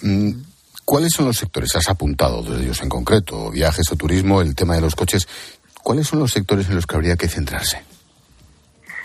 [0.03, 0.33] Mm,
[0.85, 1.75] ¿Cuáles son los sectores?
[1.77, 5.27] Has apuntado de ellos en concreto, viajes o turismo, el tema de los coches.
[5.83, 7.83] ¿Cuáles son los sectores en los que habría que centrarse?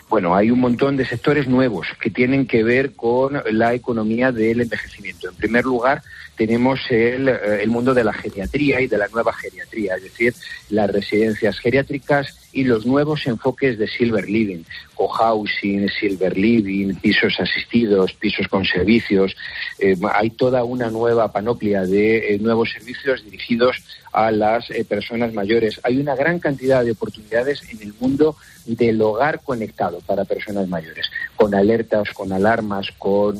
[0.09, 4.61] Bueno, hay un montón de sectores nuevos que tienen que ver con la economía del
[4.61, 5.29] envejecimiento.
[5.29, 6.01] En primer lugar,
[6.39, 10.33] tenemos el, eh, el, mundo de la geriatría y de la nueva geriatría, es decir,
[10.69, 14.63] las residencias geriátricas y los nuevos enfoques de Silver Living,
[14.95, 19.35] cohousing, Silver Living, pisos asistidos, pisos con servicios.
[19.79, 23.83] Eh, hay toda una nueva panoplia de eh, nuevos servicios dirigidos
[24.13, 25.81] a las personas mayores.
[25.83, 31.05] Hay una gran cantidad de oportunidades en el mundo del hogar conectado para personas mayores,
[31.39, 33.39] con alertas, con alarmas, con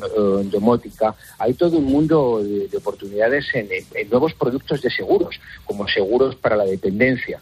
[0.50, 1.14] domótica.
[1.38, 3.68] Hay todo un mundo de, de oportunidades en,
[4.10, 7.42] nuevos productos de seguros, como seguros para la dependencia.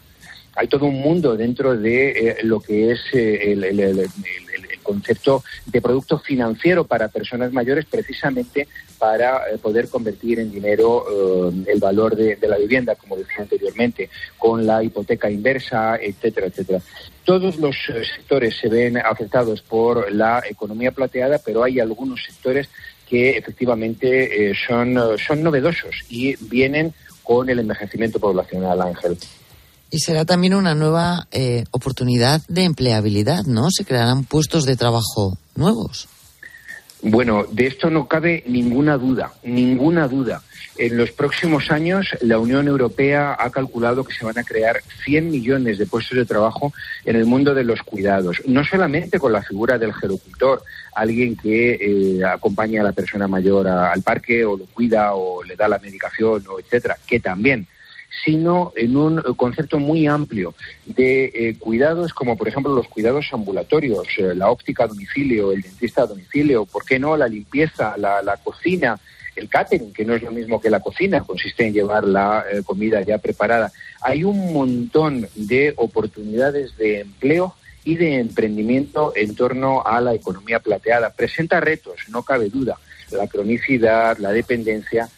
[0.56, 4.10] Hay todo un mundo dentro de eh, lo que es eh, el,
[4.88, 8.66] concepto de producto financiero para personas mayores, precisamente
[8.98, 11.04] para eh, poder convertir en dinero
[11.66, 14.08] el valor de, la vivienda, como decía anteriormente,
[14.38, 16.80] con la hipoteca inversa, etcétera, etcétera.
[17.24, 17.76] Todos los
[18.16, 22.68] sectores se ven afectados por la economía plateada, pero hay algunos sectores
[23.08, 24.08] que efectivamente
[24.50, 29.18] eh, son, son novedosos y vienen con el envejecimiento poblacional, Ángel.
[29.90, 33.70] Y será también una nueva eh, oportunidad de empleabilidad, ¿no?
[33.70, 36.08] Se crearán puestos de trabajo nuevos.
[37.00, 40.42] Bueno, de esto no cabe ninguna duda, ninguna duda.
[40.76, 45.30] En los próximos años, la Unión Europea ha calculado que se van a crear 100
[45.30, 46.72] millones de puestos de trabajo
[47.04, 50.62] en el mundo de los cuidados, no solamente con la figura del gerocultor,
[50.94, 55.56] alguien que eh, acompaña a la persona mayor al parque o lo cuida o le
[55.56, 57.66] da la medicación o etcétera, que también
[58.24, 60.54] sino en un concepto muy amplio
[60.86, 65.62] de eh, cuidados como por ejemplo los cuidados ambulatorios, eh, la óptica a domicilio, el
[65.62, 68.98] dentista a domicilio, ¿por qué no la limpieza, la cocina,
[69.38, 72.62] el catering, que no es lo mismo que la cocina, consiste en llevar la eh,
[72.64, 73.72] comida ya preparada.
[74.02, 77.54] Hay un montón de oportunidades de empleo
[77.84, 81.10] y de emprendimiento en torno a la economía plateada.
[81.10, 82.76] Presenta retos, no cabe duda,
[83.10, 85.08] la cronicidad, la dependencia,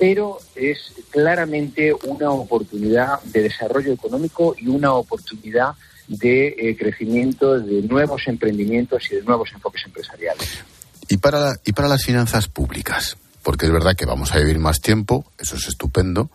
[0.00, 5.74] pero es claramente una oportunidad de desarrollo económico y una oportunidad
[6.08, 10.64] de eh, crecimiento de nuevos emprendimientos y de nuevos enfoques empresariales.
[11.08, 13.16] ¿Y para, y para las finanzas públicas?
[13.42, 16.30] porque es verdad que vamos a vivir más tiempo, eso es estupendo,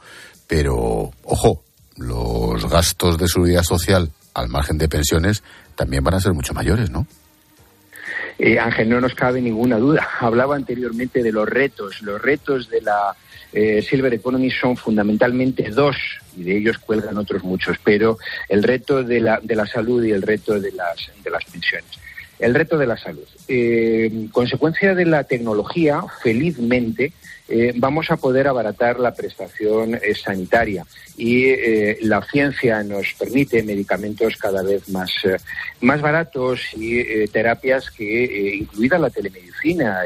[0.47, 1.63] pero ojo,
[1.97, 5.43] los gastos de seguridad social al margen de pensiones
[5.75, 7.07] también van a ser mucho mayores, ¿no?
[8.37, 10.07] Eh, Ángel, no nos cabe ninguna duda.
[10.19, 12.01] Hablaba anteriormente de los retos.
[12.01, 13.15] Los retos de la
[13.55, 15.95] eh, Silver Economy son fundamentalmente dos,
[16.35, 18.17] y de ellos cuelgan otros muchos, pero
[18.49, 21.89] el reto de la, de la salud y el reto de las, de las pensiones.
[22.37, 23.23] El reto de la salud.
[23.47, 27.13] Eh, consecuencia de la tecnología, felizmente,
[27.47, 30.85] eh, vamos a poder abaratar la prestación eh, sanitaria
[31.15, 35.11] y eh, la ciencia nos permite medicamentos cada vez más,
[35.81, 40.01] más baratos y terapias que, incluida la telemedicina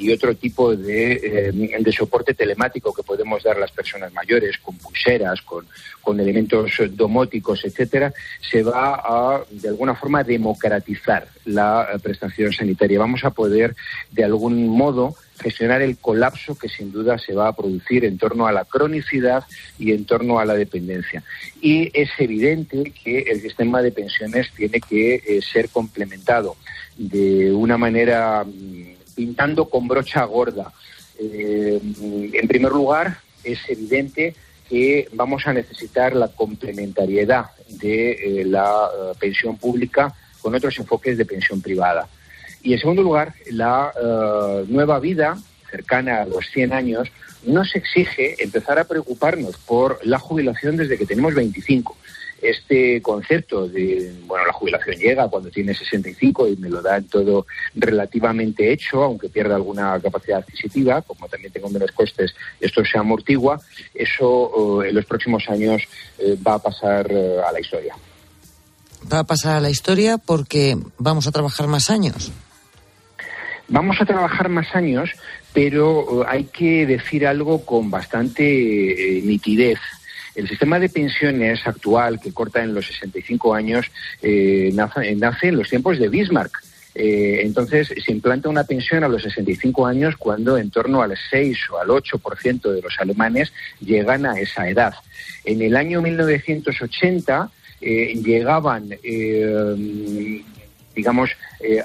[0.00, 4.56] y otro tipo de, eh, de, soporte telemático que podemos dar a las personas mayores,
[4.58, 5.66] con pulseras, con,
[6.00, 12.98] con elementos domóticos, etcétera, se va a, de alguna forma, democratizar la prestación sanitaria.
[12.98, 13.76] Vamos a poder,
[14.10, 18.46] de algún modo, gestionar el colapso que sin duda se va a producir en torno
[18.46, 19.44] a la cronicidad
[19.78, 21.22] y en torno a la dependencia.
[21.60, 26.56] Y es evidente que el sistema de pensiones tiene que eh, ser complementado
[26.96, 30.72] de una manera mm, pintando con brocha gorda.
[31.18, 31.80] Eh,
[32.32, 34.34] en primer lugar, es evidente
[34.68, 38.88] que vamos a necesitar la complementariedad de eh, la
[39.18, 42.08] pensión pública con otros enfoques de pensión privada.
[42.62, 45.38] Y en segundo lugar, la eh, nueva vida,
[45.70, 47.08] cercana a los 100 años,
[47.44, 51.96] nos exige empezar a preocuparnos por la jubilación desde que tenemos 25
[52.42, 57.46] este concepto de, bueno, la jubilación llega cuando tiene 65 y me lo dan todo
[57.74, 63.60] relativamente hecho, aunque pierda alguna capacidad adquisitiva, como también tengo menos costes, esto se amortigua,
[63.94, 65.82] eso eh, en los próximos años
[66.18, 67.94] eh, va a pasar a la historia.
[69.12, 72.30] Va a pasar a la historia porque vamos a trabajar más años.
[73.70, 75.12] Vamos a trabajar más años,
[75.54, 79.78] pero hay que decir algo con bastante nitidez.
[80.34, 83.90] El sistema de pensiones actual, que corta en los 65 años,
[84.22, 86.62] eh, nace, en los tiempos de Bismarck.
[86.94, 91.58] Eh, entonces, se implanta una pensión a los 65 años cuando en torno al 6
[91.70, 94.94] o al 8% de los alemanes llegan a esa edad.
[95.44, 97.50] En el año 1980
[97.80, 98.90] eh, llegaban,
[100.94, 101.30] digamos,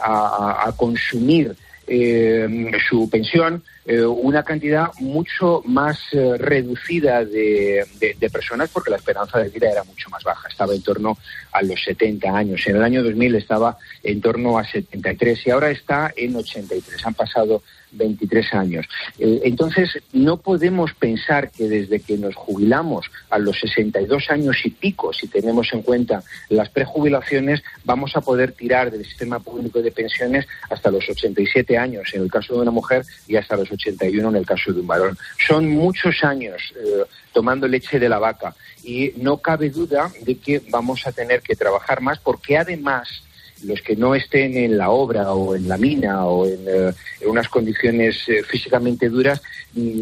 [0.02, 1.56] a, consumir
[1.88, 7.86] su pensión eh, una cantidad mucho más eh, reducida de,
[8.34, 11.16] personas porque la esperanza de vida era mucho más baja, estaba en torno
[11.52, 12.66] a los 70 años.
[12.66, 17.06] En el año 2000 estaba en torno a 73 y ahora está en 83.
[17.06, 17.62] Han pasado
[17.96, 18.88] 23 años.
[19.20, 24.70] Eh, entonces, no podemos pensar que desde que nos jubilamos a los 62 años y
[24.70, 29.92] pico, si tenemos en cuenta las prejubilaciones, vamos a poder tirar del sistema público de
[29.92, 34.30] pensiones hasta los 87 años en el caso de una mujer y hasta los 81
[34.30, 35.18] en el caso de un varón.
[35.48, 40.62] Son muchos años eh, tomando leche de la vaca y no cabe duda de que
[40.70, 43.25] vamos a tener que trabajar más porque además
[43.66, 46.94] los que no estén en la obra o en la mina o en, eh,
[47.26, 49.42] unas condiciones eh, físicamente duras,
[49.74, 50.00] mm,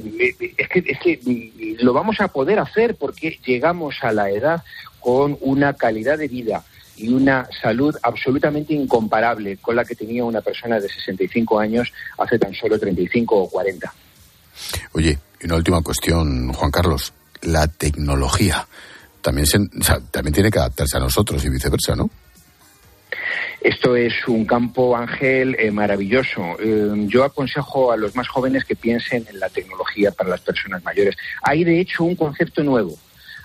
[0.57, 4.63] es que, es que mm, lo vamos a poder hacer porque llegamos a la edad
[4.99, 6.63] con una calidad de vida
[6.95, 12.37] y una salud absolutamente incomparable con la que tenía una persona de 65 años hace
[12.37, 13.93] tan solo 35 o 40.
[14.93, 17.13] Oye, y una última cuestión, Juan Carlos.
[17.41, 18.65] La tecnología
[19.21, 19.47] también,
[20.11, 22.09] también tiene que adaptarse a nosotros y viceversa, ¿no?
[23.63, 26.57] Esto es un campo, Ángel, eh, maravilloso.
[26.59, 30.83] Eh, yo aconsejo a los más jóvenes que piensen en la tecnología para las personas
[30.83, 31.15] mayores.
[31.41, 32.93] Hay, de hecho, un concepto nuevo.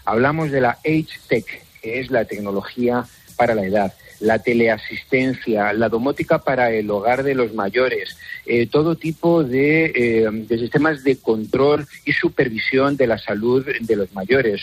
[0.05, 1.47] Hablamos de la Age Tech,
[1.81, 3.05] que es la tecnología
[3.37, 8.17] para la edad la teleasistencia, la domótica para el hogar de los mayores,
[8.47, 14.61] eh, todo tipo de, sistemas de control y supervisión de la salud de los mayores,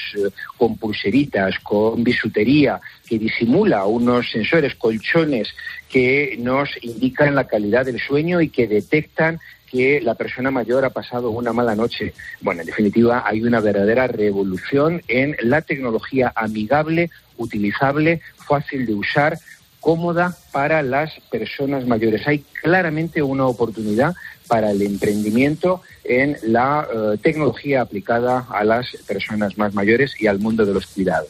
[0.58, 5.50] con pulseritas, con bisutería, que disimula unos sensores, colchones
[5.90, 9.40] que nos indican la calidad del sueño y que detectan
[9.70, 12.14] que la persona mayor ha pasado una mala noche.
[12.42, 19.38] Bueno, en definitiva, hay una verdadera revolución en la tecnología amigable, utilizable, fácil de usar,
[19.80, 22.28] cómoda para las personas mayores.
[22.28, 24.16] Hay claramente una oportunidad
[24.48, 30.40] para el emprendimiento en la eh, tecnología aplicada a las personas más mayores y al
[30.40, 31.30] mundo de los cuidados.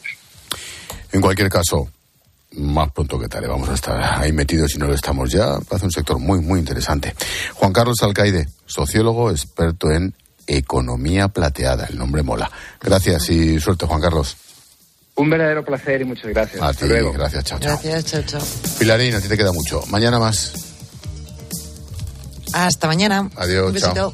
[1.12, 1.88] En cualquier caso,
[2.52, 5.58] más pronto que tarde vamos a estar ahí metidos si no lo estamos ya.
[5.70, 7.14] Hace un sector muy, muy interesante.
[7.54, 10.14] Juan Carlos Alcaide, sociólogo experto en
[10.46, 11.86] economía plateada.
[11.86, 12.50] El nombre mola.
[12.80, 14.36] Gracias y suerte, Juan Carlos.
[15.16, 16.62] Un verdadero placer y muchas gracias.
[16.62, 17.70] A ti, gracias, chao, chao.
[17.82, 18.42] Gracias, chao, chao.
[18.78, 19.82] Pilarín, a ti te queda mucho.
[19.86, 20.52] Mañana más.
[22.52, 23.30] Hasta mañana.
[23.36, 24.12] Adiós, chao.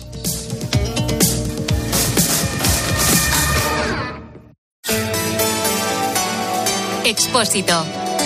[7.04, 7.84] Expósito.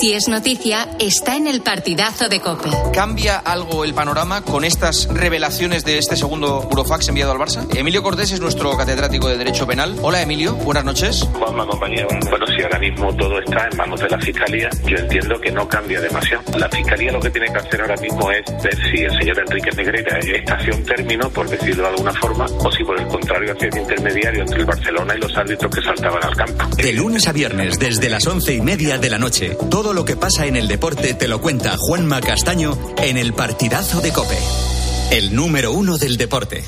[0.00, 2.70] Si es noticia, está en el partidazo de Cope.
[2.94, 7.66] ¿Cambia algo el panorama con estas revelaciones de este segundo Burofax enviado al Barça?
[7.76, 9.96] Emilio Cortés es nuestro catedrático de Derecho Penal.
[10.00, 10.54] Hola, Emilio.
[10.54, 11.28] Buenas noches.
[11.34, 12.08] Juanma, compañero.
[12.30, 15.68] Bueno, si ahora mismo todo está en manos de la Fiscalía, yo entiendo que no
[15.68, 16.42] cambia demasiado.
[16.58, 19.70] La Fiscalía lo que tiene que hacer ahora mismo es ver si el señor Enrique
[19.76, 23.52] Negrera está hacia un término, por decirlo de alguna forma, o si por el contrario
[23.52, 26.76] hacia el intermediario entre el Barcelona y los árbitros que saltaban al campo.
[26.76, 30.14] De lunes a viernes, desde las once y media de la noche, todo lo que
[30.14, 34.38] pasa en el deporte te lo cuenta Juanma Castaño en el partidazo de Cope.
[35.10, 36.62] El número uno del deporte.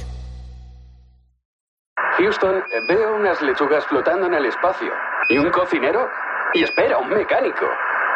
[2.19, 4.91] Houston, veo unas lechugas flotando en el espacio.
[5.29, 6.09] ¿Y un cocinero?
[6.55, 7.67] Y espera, un mecánico.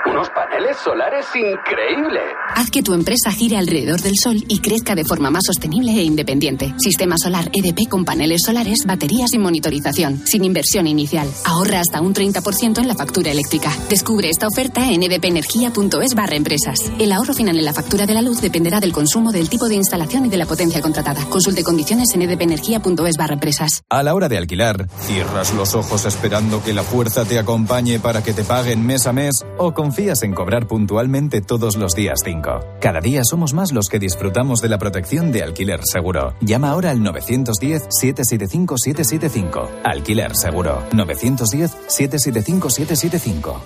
[0.07, 2.23] Unos paneles solares increíbles.
[2.55, 6.03] Haz que tu empresa gire alrededor del sol y crezca de forma más sostenible e
[6.03, 6.75] independiente.
[6.79, 11.29] Sistema solar EDP con paneles solares, baterías y monitorización, sin inversión inicial.
[11.45, 13.71] Ahorra hasta un 30% en la factura eléctrica.
[13.91, 16.79] Descubre esta oferta en edpenergia.es barra empresas.
[16.99, 19.75] El ahorro final en la factura de la luz dependerá del consumo, del tipo de
[19.75, 21.25] instalación y de la potencia contratada.
[21.29, 23.83] Consulte condiciones en edpenergia.es barra empresas.
[23.91, 28.23] A la hora de alquilar, cierras los ojos esperando que la fuerza te acompañe para
[28.23, 32.77] que te paguen mes a mes o confías en cobrar puntualmente todos los días 5.
[32.79, 36.35] Cada día somos más los que disfrutamos de la protección de alquiler seguro.
[36.43, 39.67] Llama ahora al 910-775-775.
[39.85, 40.83] Alquiler seguro.
[40.93, 43.63] 910-775-775.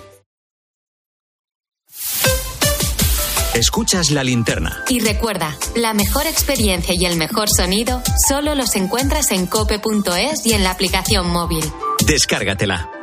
[3.53, 4.85] Escuchas la linterna.
[4.87, 10.53] Y recuerda, la mejor experiencia y el mejor sonido solo los encuentras en cope.es y
[10.53, 11.65] en la aplicación móvil.
[12.07, 13.02] Descárgatela.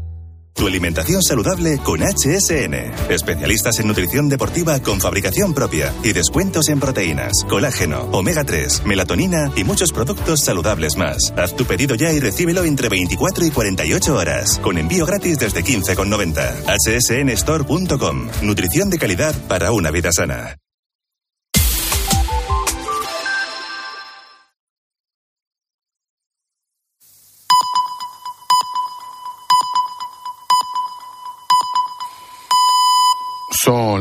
[0.53, 3.09] Tu alimentación saludable con HSN.
[3.09, 9.51] Especialistas en nutrición deportiva con fabricación propia y descuentos en proteínas, colágeno, omega 3, melatonina
[9.55, 11.33] y muchos productos saludables más.
[11.37, 14.59] Haz tu pedido ya y recíbelo entre 24 y 48 horas.
[14.59, 17.35] Con envío gratis desde 15,90.
[17.35, 18.27] hsnstore.com.
[18.43, 20.57] Nutrición de calidad para una vida sana.
[33.71, 33.87] Son